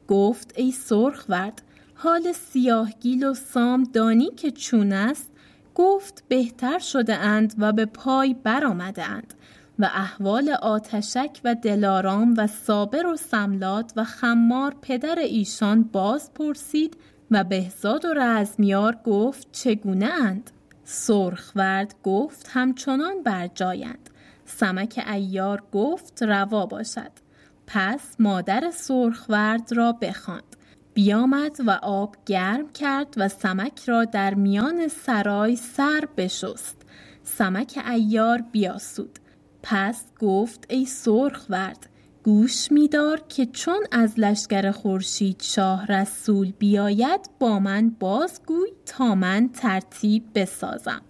گفت 0.09 0.53
ای 0.57 0.73
سرخورد 0.73 1.63
حال 1.95 2.33
سیاهگیل 2.33 3.27
و 3.27 3.35
سام 3.35 3.83
دانی 3.83 4.31
که 4.31 4.51
چون 4.51 4.93
است؟ 4.93 5.31
گفت 5.75 6.25
بهتر 6.29 6.79
شده 6.79 7.15
اند 7.15 7.55
و 7.59 7.73
به 7.73 7.87
پای 7.87 8.35
برآمده 8.35 9.05
اند 9.05 9.35
و 9.79 9.85
احوال 9.85 10.51
آتشک 10.51 11.41
و 11.45 11.55
دلارام 11.55 12.35
و 12.39 12.47
صابر 12.47 13.07
و 13.07 13.17
سملات 13.17 13.93
و 13.97 14.05
خمار 14.05 14.77
پدر 14.83 15.19
ایشان 15.19 15.83
باز 15.83 16.35
پرسید 16.35 16.97
و 17.31 17.45
بهزاد 17.45 18.05
و 18.05 18.15
رزمیار 18.15 18.99
گفت 19.05 19.49
چگونه 19.53 20.07
اند؟ 20.07 20.51
سرخورد 20.85 21.95
گفت 22.03 22.51
همچنان 22.53 23.23
بر 23.23 23.47
جایند. 23.47 24.11
سمک 24.45 25.05
ایار 25.13 25.63
گفت 25.73 26.23
روا 26.23 26.67
باشد. 26.67 27.24
پس 27.67 28.17
مادر 28.19 28.71
سرخورد 28.71 29.73
را 29.73 29.93
بخواند. 29.93 30.57
بیامد 30.95 31.57
و 31.67 31.71
آب 31.83 32.17
گرم 32.27 32.73
کرد 32.73 33.15
و 33.17 33.29
سمک 33.29 33.85
را 33.87 34.05
در 34.05 34.35
میان 34.35 34.89
سرای 34.89 35.57
سر 35.57 36.09
بشست. 36.17 36.83
سمک 37.23 37.79
ایار 37.91 38.45
بیاسود. 38.53 39.19
پس 39.63 40.05
گفت 40.21 40.67
ای 40.69 40.87
سرخورد 40.87 41.89
گوش 42.25 42.73
میدار 42.73 43.21
که 43.29 43.47
چون 43.47 43.81
از 43.93 44.21
لشکر 44.21 44.71
خورشید 44.71 45.43
شاه 45.43 45.87
رسول 45.87 46.53
بیاید 46.59 47.21
با 47.39 47.59
من 47.59 47.91
بازگوی 47.91 48.71
تا 48.87 49.15
من 49.15 49.49
ترتیب 49.49 50.25
بسازم. 50.35 51.03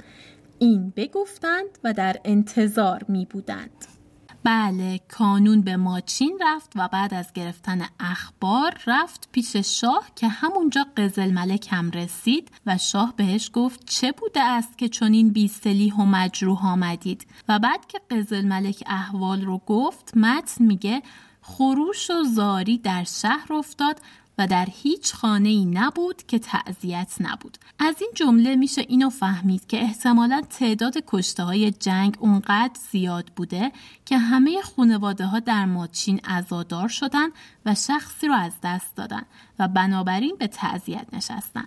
این 0.58 0.92
بگفتند 0.96 1.78
و 1.84 1.92
در 1.92 2.16
انتظار 2.24 3.04
می 3.08 3.26
بودند. 3.30 3.93
بله 4.44 5.00
کانون 5.08 5.60
به 5.60 5.76
ماچین 5.76 6.38
رفت 6.40 6.72
و 6.76 6.88
بعد 6.88 7.14
از 7.14 7.32
گرفتن 7.32 7.82
اخبار 8.00 8.78
رفت 8.86 9.28
پیش 9.32 9.56
شاه 9.56 10.10
که 10.16 10.28
همونجا 10.28 10.86
قزل 10.96 11.30
ملک 11.30 11.68
هم 11.70 11.90
رسید 11.90 12.50
و 12.66 12.78
شاه 12.78 13.14
بهش 13.16 13.50
گفت 13.52 13.84
چه 13.84 14.12
بوده 14.12 14.42
است 14.42 14.78
که 14.78 14.88
چنین 14.88 15.30
بیستلیح 15.30 15.94
و 15.94 16.04
مجروح 16.04 16.66
آمدید؟ 16.66 17.26
و 17.48 17.58
بعد 17.58 17.86
که 17.86 18.00
قزل 18.10 18.46
ملک 18.46 18.82
احوال 18.86 19.44
رو 19.44 19.58
گفت 19.58 20.16
متن 20.16 20.64
میگه 20.64 21.02
خروش 21.42 22.10
و 22.10 22.24
زاری 22.24 22.78
در 22.78 23.04
شهر 23.04 23.52
افتاد 23.52 24.00
و 24.38 24.46
در 24.46 24.68
هیچ 24.72 25.14
خانه 25.14 25.48
ای 25.48 25.64
نبود 25.64 26.22
که 26.26 26.38
تعذیت 26.38 27.14
نبود. 27.20 27.58
از 27.78 27.94
این 28.00 28.10
جمله 28.14 28.56
میشه 28.56 28.84
اینو 28.88 29.10
فهمید 29.10 29.66
که 29.66 29.82
احتمالا 29.82 30.42
تعداد 30.50 30.94
کشته 31.06 31.42
های 31.42 31.70
جنگ 31.70 32.16
اونقدر 32.20 32.80
زیاد 32.90 33.26
بوده 33.36 33.72
که 34.04 34.18
همه 34.18 34.62
خانواده 34.62 35.26
ها 35.26 35.40
در 35.40 35.64
ماچین 35.64 36.20
ازادار 36.24 36.88
شدن 36.88 37.28
و 37.66 37.74
شخصی 37.74 38.28
رو 38.28 38.34
از 38.34 38.52
دست 38.62 38.96
دادن 38.96 39.22
و 39.58 39.68
بنابراین 39.68 40.36
به 40.38 40.46
تعذیت 40.46 41.06
نشستن. 41.12 41.64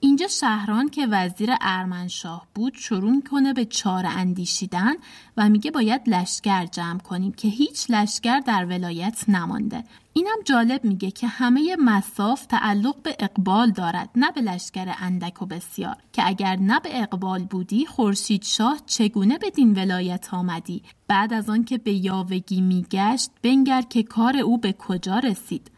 اینجا 0.00 0.26
شهران 0.26 0.88
که 0.88 1.06
وزیر 1.06 1.50
ارمنشاه 1.60 2.46
بود 2.54 2.74
شروع 2.74 3.10
می‌کنه 3.10 3.52
به 3.52 3.64
چار 3.64 4.06
اندیشیدن 4.06 4.92
و 5.36 5.48
میگه 5.48 5.70
باید 5.70 6.00
لشکر 6.06 6.66
جمع 6.66 6.98
کنیم 6.98 7.32
که 7.32 7.48
هیچ 7.48 7.90
لشکر 7.90 8.40
در 8.40 8.64
ولایت 8.64 9.24
نمانده. 9.28 9.84
اینم 10.12 10.36
جالب 10.44 10.84
میگه 10.84 11.10
که 11.10 11.26
همه 11.26 11.76
مساف 11.80 12.46
تعلق 12.46 13.02
به 13.02 13.16
اقبال 13.18 13.70
دارد 13.70 14.10
نه 14.14 14.32
به 14.32 14.40
لشکر 14.40 14.94
اندک 14.98 15.42
و 15.42 15.46
بسیار. 15.46 15.96
که 16.12 16.26
اگر 16.26 16.56
نه 16.56 16.80
به 16.80 17.02
اقبال 17.02 17.44
بودی 17.44 17.86
خورشید 17.86 18.42
شاه 18.42 18.78
چگونه 18.86 19.38
به 19.38 19.50
دین 19.50 19.72
ولایت 19.72 20.34
آمدی؟ 20.34 20.82
بعد 21.08 21.32
از 21.32 21.50
آن 21.50 21.64
که 21.64 21.78
به 21.78 21.92
یاوگی 21.92 22.60
میگشت 22.60 23.30
بنگر 23.42 23.82
که 23.82 24.02
کار 24.02 24.36
او 24.36 24.58
به 24.58 24.72
کجا 24.72 25.18
رسید؟ 25.18 25.70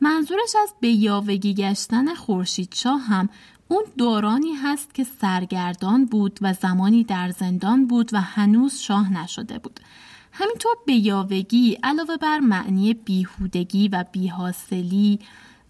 منظورش 0.00 0.56
از 0.62 0.74
به 0.80 0.88
یاوگی 0.88 1.54
گشتن 1.54 2.14
خورشید 2.14 2.74
شاه 2.74 3.00
هم 3.00 3.28
اون 3.68 3.82
دورانی 3.98 4.52
هست 4.52 4.94
که 4.94 5.04
سرگردان 5.04 6.04
بود 6.04 6.38
و 6.42 6.52
زمانی 6.52 7.04
در 7.04 7.30
زندان 7.30 7.86
بود 7.86 8.10
و 8.12 8.20
هنوز 8.20 8.78
شاه 8.78 9.12
نشده 9.12 9.58
بود. 9.58 9.80
همینطور 10.32 10.72
به 10.86 10.92
یاوگی 10.92 11.78
علاوه 11.82 12.16
بر 12.16 12.38
معنی 12.38 12.94
بیهودگی 12.94 13.88
و 13.88 14.04
بیحاصلی 14.12 15.18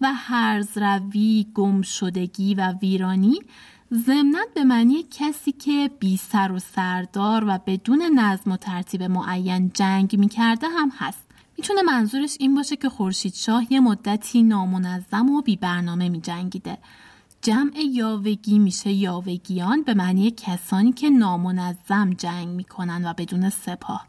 و 0.00 0.12
هرز 0.14 0.78
روی، 0.78 1.46
گم 1.54 1.82
شدگی 1.82 2.54
و 2.54 2.72
ویرانی 2.72 3.40
ضمنا 3.94 4.38
به 4.54 4.64
معنی 4.64 5.04
کسی 5.10 5.52
که 5.52 5.90
بی 6.00 6.16
سر 6.16 6.52
و 6.52 6.58
سردار 6.58 7.44
و 7.46 7.58
بدون 7.66 8.02
نظم 8.02 8.52
و 8.52 8.56
ترتیب 8.56 9.02
معین 9.02 9.70
جنگ 9.74 10.16
می‌کرده 10.18 10.68
هم 10.68 10.92
هست. 10.98 11.26
می‌تونه 11.58 11.82
منظورش 11.82 12.36
این 12.40 12.54
باشه 12.54 12.76
که 12.76 12.88
خورشید 12.88 13.34
شاه 13.34 13.72
یه 13.72 13.80
مدتی 13.80 14.42
نامنظم 14.42 15.30
و 15.30 15.42
بی 15.42 15.56
برنامه 15.56 16.08
می 16.08 16.20
جنگیده 16.20 16.78
جمع 17.48 17.78
یاوگی 17.78 18.58
میشه. 18.58 18.92
یاوگیان 18.92 19.82
به 19.82 19.94
معنی 19.94 20.30
کسانی 20.30 20.92
که 20.92 21.10
نامنظم 21.10 22.10
جنگ 22.10 22.48
می‌کنن 22.48 23.04
و 23.04 23.12
بدون 23.12 23.50
سپاه. 23.50 24.06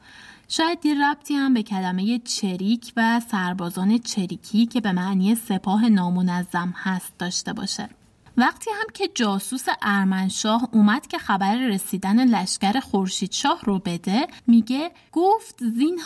شاید 0.47 0.85
یه 0.85 1.05
ربطی 1.05 1.33
هم 1.33 1.53
به 1.53 1.63
کلمه 1.63 2.19
چریک 2.19 2.93
و 2.97 3.19
سربازان 3.31 3.97
چریکی 3.97 4.65
که 4.65 4.81
به 4.81 4.91
معنی 4.91 5.35
سپاه 5.35 5.89
نامنظم 5.89 6.73
هست 6.77 7.17
داشته 7.17 7.53
باشه. 7.53 7.89
وقتی 8.37 8.71
هم 8.71 8.87
که 8.93 9.09
جاسوس 9.15 9.65
ارمنشاه 9.81 10.69
اومد 10.71 11.07
که 11.07 11.17
خبر 11.17 11.55
رسیدن 11.55 12.25
لشکر 12.25 12.79
خورشید 12.79 13.31
شاه 13.31 13.59
رو 13.63 13.79
بده 13.79 14.27
میگه 14.47 14.91
گفت 15.11 15.55
زین 15.59 15.99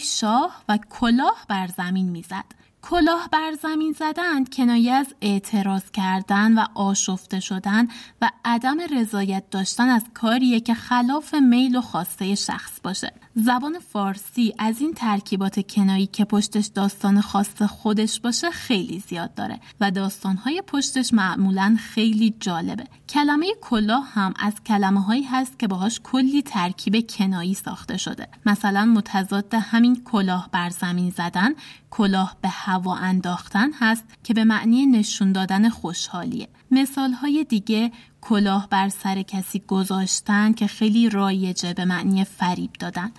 شاه 0.00 0.62
و 0.68 0.78
کلاه 0.90 1.44
بر 1.48 1.66
زمین 1.66 2.08
می‌زد. 2.08 2.44
کلاه 2.82 3.28
بر 3.32 3.52
زمین 3.62 3.92
زدن 3.92 4.44
کنایه 4.44 4.92
از 4.92 5.06
اعتراض 5.20 5.90
کردن 5.90 6.58
و 6.58 6.64
آشفته 6.74 7.40
شدن 7.40 7.88
و 8.22 8.30
عدم 8.44 8.76
رضایت 8.80 9.50
داشتن 9.50 9.88
از 9.88 10.02
کاریه 10.14 10.60
که 10.60 10.74
خلاف 10.74 11.34
میل 11.34 11.76
و 11.76 11.80
خواسته 11.80 12.34
شخص 12.34 12.80
باشه. 12.82 13.12
زبان 13.34 13.78
فارسی 13.78 14.54
از 14.58 14.80
این 14.80 14.94
ترکیبات 14.94 15.72
کنایی 15.72 16.06
که 16.06 16.24
پشتش 16.24 16.66
داستان 16.66 17.20
خاص 17.20 17.62
خودش 17.62 18.20
باشه 18.20 18.50
خیلی 18.50 18.98
زیاد 18.98 19.34
داره 19.34 19.60
و 19.80 19.90
داستانهای 19.90 20.62
پشتش 20.66 21.14
معمولا 21.14 21.76
خیلی 21.80 22.34
جالبه. 22.40 22.84
کلمه 23.08 23.46
کلاه 23.60 24.08
هم 24.12 24.34
از 24.38 24.54
کلمه 24.66 25.00
هایی 25.00 25.22
هست 25.22 25.58
که 25.58 25.66
باهاش 25.66 26.00
کلی 26.04 26.42
ترکیب 26.42 27.10
کنایی 27.10 27.54
ساخته 27.54 27.96
شده. 27.96 28.28
مثلا 28.46 28.84
متضاد 28.84 29.54
همین 29.54 30.02
کلاه 30.04 30.48
بر 30.52 30.70
زمین 30.70 31.10
زدن 31.10 31.54
کلاه 31.90 32.36
به 32.42 32.48
هوا 32.68 32.96
انداختن 32.96 33.70
هست 33.72 34.04
که 34.24 34.34
به 34.34 34.44
معنی 34.44 34.86
نشون 34.86 35.32
دادن 35.32 35.68
خوشحالیه. 35.68 36.48
مثال 36.70 37.12
های 37.12 37.44
دیگه 37.48 37.92
کلاه 38.20 38.68
بر 38.70 38.88
سر 38.88 39.22
کسی 39.22 39.62
گذاشتن 39.66 40.52
که 40.52 40.66
خیلی 40.66 41.08
رایجه 41.08 41.74
به 41.74 41.84
معنی 41.84 42.24
فریب 42.24 42.72
دادن. 42.72 43.12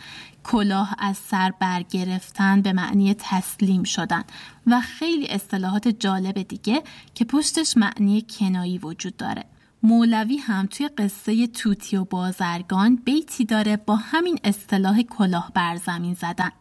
کلاه 0.43 0.95
از 0.99 1.17
سر 1.17 1.53
برگرفتن 1.59 2.62
به 2.62 2.73
معنی 2.73 3.15
تسلیم 3.19 3.83
شدن. 3.83 4.23
و 4.67 4.81
خیلی 4.81 5.27
اصطلاحات 5.27 5.88
جالب 5.88 6.41
دیگه 6.41 6.83
که 7.15 7.25
پشتش 7.25 7.77
معنی 7.77 8.25
کنایی 8.29 8.77
وجود 8.77 9.17
داره. 9.17 9.45
مولوی 9.83 10.38
هم 10.38 10.65
توی 10.65 10.88
قصه 10.88 11.47
توتی 11.47 11.97
و 11.97 12.05
بازرگان 12.05 12.95
بیتی 12.95 13.45
داره 13.45 13.77
با 13.77 13.95
همین 13.95 14.39
اصطلاح 14.43 15.01
کلاه 15.01 15.51
بر 15.53 15.75
زمین 15.75 16.13
زدن. 16.13 16.51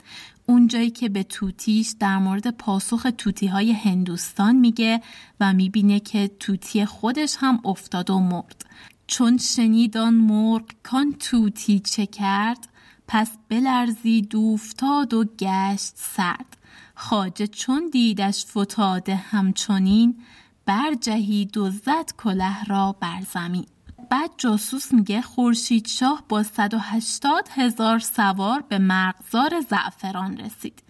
اونجایی 0.48 0.90
که 0.90 1.08
به 1.08 1.22
توتیش 1.22 1.94
در 2.00 2.18
مورد 2.18 2.50
پاسخ 2.50 3.06
توتی 3.18 3.46
های 3.46 3.72
هندوستان 3.72 4.56
میگه 4.56 5.00
و 5.40 5.52
می‌بینه 5.52 6.00
که 6.00 6.30
توتی 6.40 6.84
خودش 6.84 7.36
هم 7.38 7.60
افتاد 7.64 8.10
و 8.10 8.18
مرد. 8.18 8.64
چون 9.06 9.38
شنیدان 9.38 10.14
مرغ 10.14 10.64
کان 10.82 11.12
توتی 11.12 11.80
چه 11.80 12.06
کرد 12.06 12.68
پس 13.08 13.30
بلرزید 13.48 14.28
دوفتاد 14.28 15.14
و 15.14 15.24
گشت 15.24 15.92
سرد. 15.94 16.56
خاجه 16.94 17.46
چون 17.46 17.90
دیدش 17.92 18.46
فتاده 18.46 19.14
همچنین 19.14 20.16
برجهید 20.66 21.56
و 21.56 21.70
کله 22.18 22.64
را 22.64 22.96
بر 23.00 23.22
زمین. 23.34 23.66
بعد 24.10 24.30
جاسوس 24.38 24.92
میگه 24.92 25.22
خورشید 25.22 25.86
شاه 25.86 26.24
با 26.28 26.42
180 26.42 27.48
هزار 27.54 27.98
سوار 27.98 28.64
به 28.68 28.78
مرغزار 28.78 29.60
زعفران 29.70 30.36
رسید. 30.36 30.82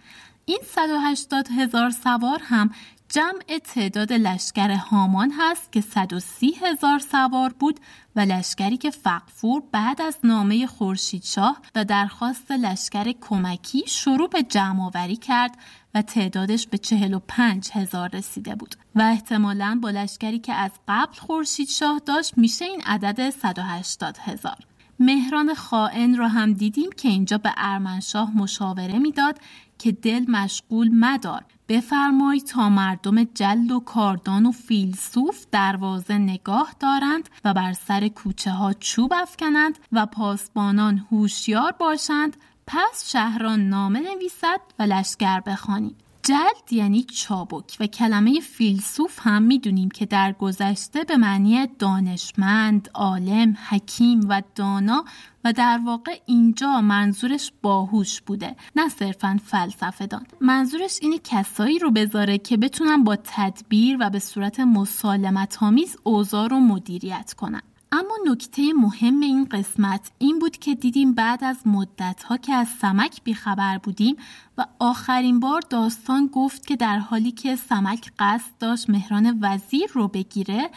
این 0.45 0.59
180 0.75 1.47
هزار 1.47 1.89
سوار 1.89 2.39
هم 2.43 2.71
جمع 3.09 3.59
تعداد 3.73 4.13
لشکر 4.13 4.71
هامان 4.71 5.33
هست 5.39 5.71
که 5.71 5.81
130 5.81 6.55
هزار 6.61 6.99
سوار 6.99 7.53
بود 7.59 7.79
و 8.15 8.19
لشکری 8.19 8.77
که 8.77 8.91
فقفور 8.91 9.63
بعد 9.71 10.01
از 10.01 10.17
نامه 10.23 10.67
خورشیدشاه 10.67 11.61
و 11.75 11.85
درخواست 11.85 12.51
لشکر 12.51 13.11
کمکی 13.21 13.83
شروع 13.87 14.29
به 14.29 14.43
جمع 14.43 14.85
آوری 14.85 15.15
کرد 15.15 15.57
و 15.93 16.01
تعدادش 16.01 16.67
به 16.67 16.77
45 16.77 17.69
هزار 17.73 18.09
رسیده 18.13 18.55
بود. 18.55 18.75
و 18.95 19.01
احتمالا 19.01 19.79
با 19.83 19.89
لشکری 19.89 20.39
که 20.39 20.53
از 20.53 20.71
قبل 20.87 21.13
خورشیدشاه 21.13 22.01
داشت 22.05 22.37
میشه 22.37 22.65
این 22.65 22.81
عدد 22.85 23.29
180 23.29 24.17
هزار. 24.17 24.57
مهران 24.99 25.53
خائن 25.53 26.17
را 26.17 26.27
هم 26.27 26.53
دیدیم 26.53 26.89
که 26.97 27.07
اینجا 27.07 27.37
به 27.37 27.51
ارمنشاه 27.57 28.37
مشاوره 28.37 28.99
می‌داد 28.99 29.39
که 29.77 29.91
دل 29.91 30.25
مشغول 30.27 30.89
مدار. 30.89 31.45
بفرمای 31.69 32.41
تا 32.41 32.69
مردم 32.69 33.23
جلد 33.23 33.71
و 33.71 33.79
کاردان 33.79 34.45
و 34.45 34.51
فیلسوف 34.51 35.45
دروازه 35.51 36.17
نگاه 36.17 36.75
دارند 36.79 37.29
و 37.45 37.53
بر 37.53 37.73
سر 37.73 38.07
کوچه 38.07 38.51
ها 38.51 38.73
چوب 38.73 39.13
افکنند 39.15 39.79
و 39.91 40.05
پاسبانان 40.05 41.05
هوشیار 41.11 41.71
باشند 41.71 42.37
پس 42.71 43.11
شهران 43.11 43.69
نامه 43.69 43.99
نویسد 43.99 44.61
و 44.79 44.83
لشکر 44.83 45.39
بخوانید 45.39 45.95
جلد 46.23 46.73
یعنی 46.73 47.03
چابک 47.03 47.77
و 47.79 47.87
کلمه 47.87 48.39
فیلسوف 48.39 49.19
هم 49.21 49.41
می‌دونیم 49.41 49.89
که 49.89 50.05
در 50.05 50.31
گذشته 50.31 51.03
به 51.03 51.17
معنی 51.17 51.67
دانشمند، 51.79 52.89
عالم، 52.93 53.57
حکیم 53.69 54.25
و 54.29 54.41
دانا 54.55 55.05
و 55.43 55.53
در 55.53 55.79
واقع 55.85 56.19
اینجا 56.25 56.81
منظورش 56.81 57.51
باهوش 57.61 58.21
بوده 58.21 58.55
نه 58.75 58.89
صرفا 58.89 59.39
فلسفه 59.45 60.05
دان. 60.05 60.25
منظورش 60.41 60.99
اینه 61.01 61.19
کسایی 61.23 61.79
رو 61.79 61.91
بذاره 61.91 62.37
که 62.37 62.57
بتونن 62.57 63.03
با 63.03 63.15
تدبیر 63.23 63.97
و 63.99 64.09
به 64.09 64.19
صورت 64.19 64.59
مسالمت 64.59 65.63
آمیز 65.63 65.97
اوضاع 66.03 66.47
رو 66.47 66.59
مدیریت 66.59 67.33
کنن. 67.33 67.61
اما 67.91 68.17
نکته 68.25 68.73
مهم 68.73 69.19
این 69.19 69.45
قسمت 69.45 70.11
این 70.19 70.39
بود 70.39 70.57
که 70.57 70.75
دیدیم 70.75 71.13
بعد 71.13 71.43
از 71.43 71.57
مدت 71.65 72.23
ها 72.23 72.37
که 72.37 72.53
از 72.53 72.67
سمک 72.67 73.23
بیخبر 73.23 73.77
بودیم 73.77 74.15
و 74.57 74.65
آخرین 74.79 75.39
بار 75.39 75.61
داستان 75.69 76.27
گفت 76.33 76.67
که 76.67 76.75
در 76.75 76.99
حالی 76.99 77.31
که 77.31 77.55
سمک 77.55 78.11
قصد 78.19 78.51
داشت 78.59 78.89
مهران 78.89 79.37
وزیر 79.41 79.89
رو 79.93 80.07
بگیره 80.07 80.69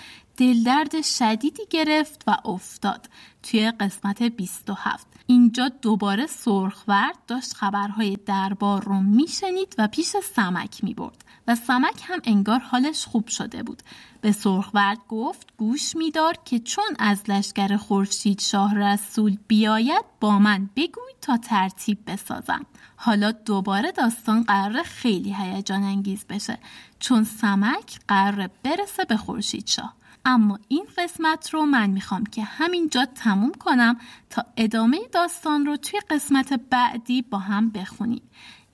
دلدرد 0.43 1.03
شدیدی 1.03 1.63
گرفت 1.71 2.25
و 2.27 2.37
افتاد 2.45 3.09
توی 3.43 3.71
قسمت 3.71 4.23
27 4.23 5.07
اینجا 5.27 5.69
دوباره 5.69 6.27
سرخورد 6.27 7.19
داشت 7.27 7.55
خبرهای 7.55 8.19
دربار 8.27 8.85
رو 8.85 9.01
میشنید 9.01 9.75
و 9.79 9.89
پیش 9.89 10.17
سمک 10.37 10.85
می‌برد 10.85 11.25
و 11.49 11.55
سمک 11.55 12.03
هم 12.03 12.21
انگار 12.25 12.59
حالش 12.59 13.05
خوب 13.05 13.29
شده 13.29 13.63
بود. 13.63 13.83
به 14.21 14.33
سرخورد 14.33 14.99
گفت 15.09 15.53
گوش 15.57 15.97
میدار 15.97 16.37
که 16.45 16.59
چون 16.59 16.97
از 16.99 17.31
لشکر 17.31 17.77
خورشید 17.77 18.41
شاه 18.41 18.79
رسول 18.79 19.37
بیاید 19.49 20.05
با 20.21 20.39
من 20.39 20.71
بگوی 20.77 21.13
تا 21.21 21.37
ترتیب 21.37 21.99
بسازم. 22.07 22.67
حالا 22.97 23.33
دوباره 23.33 23.93
داستان 23.93 24.43
قرار 24.43 24.83
خیلی 24.83 25.35
هیجان 25.35 25.83
انگیز 25.83 26.25
بشه 26.27 26.59
چون 26.99 27.25
سمک 27.25 28.01
قرار 28.09 28.51
برسه 28.63 29.05
به 29.05 29.17
خورشید 29.17 29.67
شاه. 29.67 30.02
اما 30.25 30.59
این 30.69 30.87
قسمت 30.99 31.51
رو 31.51 31.63
من 31.63 31.91
می‌خوام 31.91 32.25
که 32.27 32.43
همینجا 32.43 33.05
تموم 33.05 33.53
کنم 33.53 33.97
تا 34.31 34.45
ادامه 34.57 34.99
داستان 35.13 35.67
رو 35.67 35.77
توی 35.77 36.01
قسمت 36.11 36.61
بعدی 36.71 37.23
با 37.23 37.39
هم 37.39 37.71
بخونیم. 37.71 38.23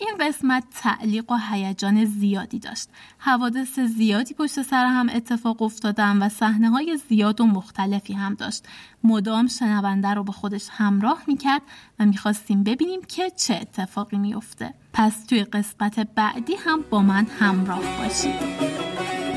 این 0.00 0.14
قسمت 0.20 0.64
تعلیق 0.70 1.30
و 1.30 1.38
هیجان 1.50 2.04
زیادی 2.04 2.58
داشت. 2.58 2.88
حوادث 3.18 3.80
زیادی 3.80 4.34
پشت 4.34 4.62
سر 4.62 4.86
هم 4.86 5.08
اتفاق 5.14 5.62
افتادن 5.62 6.22
و 6.22 6.28
صحنه 6.28 6.70
های 6.70 6.96
زیاد 7.08 7.40
و 7.40 7.46
مختلفی 7.46 8.12
هم 8.12 8.34
داشت. 8.34 8.64
مدام 9.04 9.46
شنونده 9.46 10.08
رو 10.08 10.24
به 10.24 10.32
خودش 10.32 10.68
همراه 10.72 11.22
می‌کرد 11.26 11.62
و 11.98 12.06
می‌خواستیم 12.06 12.62
ببینیم 12.62 13.00
که 13.02 13.30
چه 13.30 13.54
اتفاقی 13.54 14.18
میفته 14.18 14.74
پس 14.92 15.26
توی 15.26 15.44
قسمت 15.44 16.00
بعدی 16.00 16.54
هم 16.54 16.84
با 16.90 17.02
من 17.02 17.26
همراه 17.26 17.82
باشید. 17.98 19.27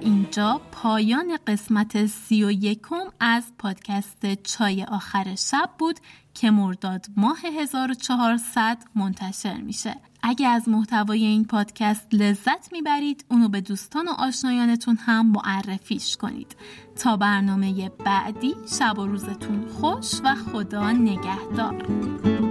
اینجا 0.00 0.60
پایان 0.72 1.38
قسمت 1.46 2.06
سی 2.06 2.44
و 2.44 2.50
یکم 2.50 3.04
از 3.20 3.52
پادکست 3.58 4.42
چای 4.42 4.84
آخر 4.84 5.34
شب 5.34 5.70
بود 5.78 6.00
که 6.34 6.50
مرداد 6.50 7.06
ماه 7.16 7.38
1400 7.58 8.78
منتشر 8.94 9.60
میشه. 9.60 9.96
اگه 10.22 10.48
از 10.48 10.68
محتوای 10.68 11.24
این 11.24 11.44
پادکست 11.44 12.06
لذت 12.12 12.72
می‌برید 12.72 13.24
اونو 13.28 13.48
به 13.48 13.60
دوستان 13.60 14.08
و 14.08 14.10
آشنایانتون 14.10 14.96
هم 14.96 15.26
معرفیش 15.26 16.16
کنید. 16.16 16.56
تا 16.96 17.16
برنامه 17.16 17.88
بعدی 17.88 18.54
شب 18.78 18.98
و 18.98 19.06
روزتون 19.06 19.68
خوش 19.68 20.20
و 20.24 20.34
خدا 20.34 20.90
نگهدار. 20.92 22.49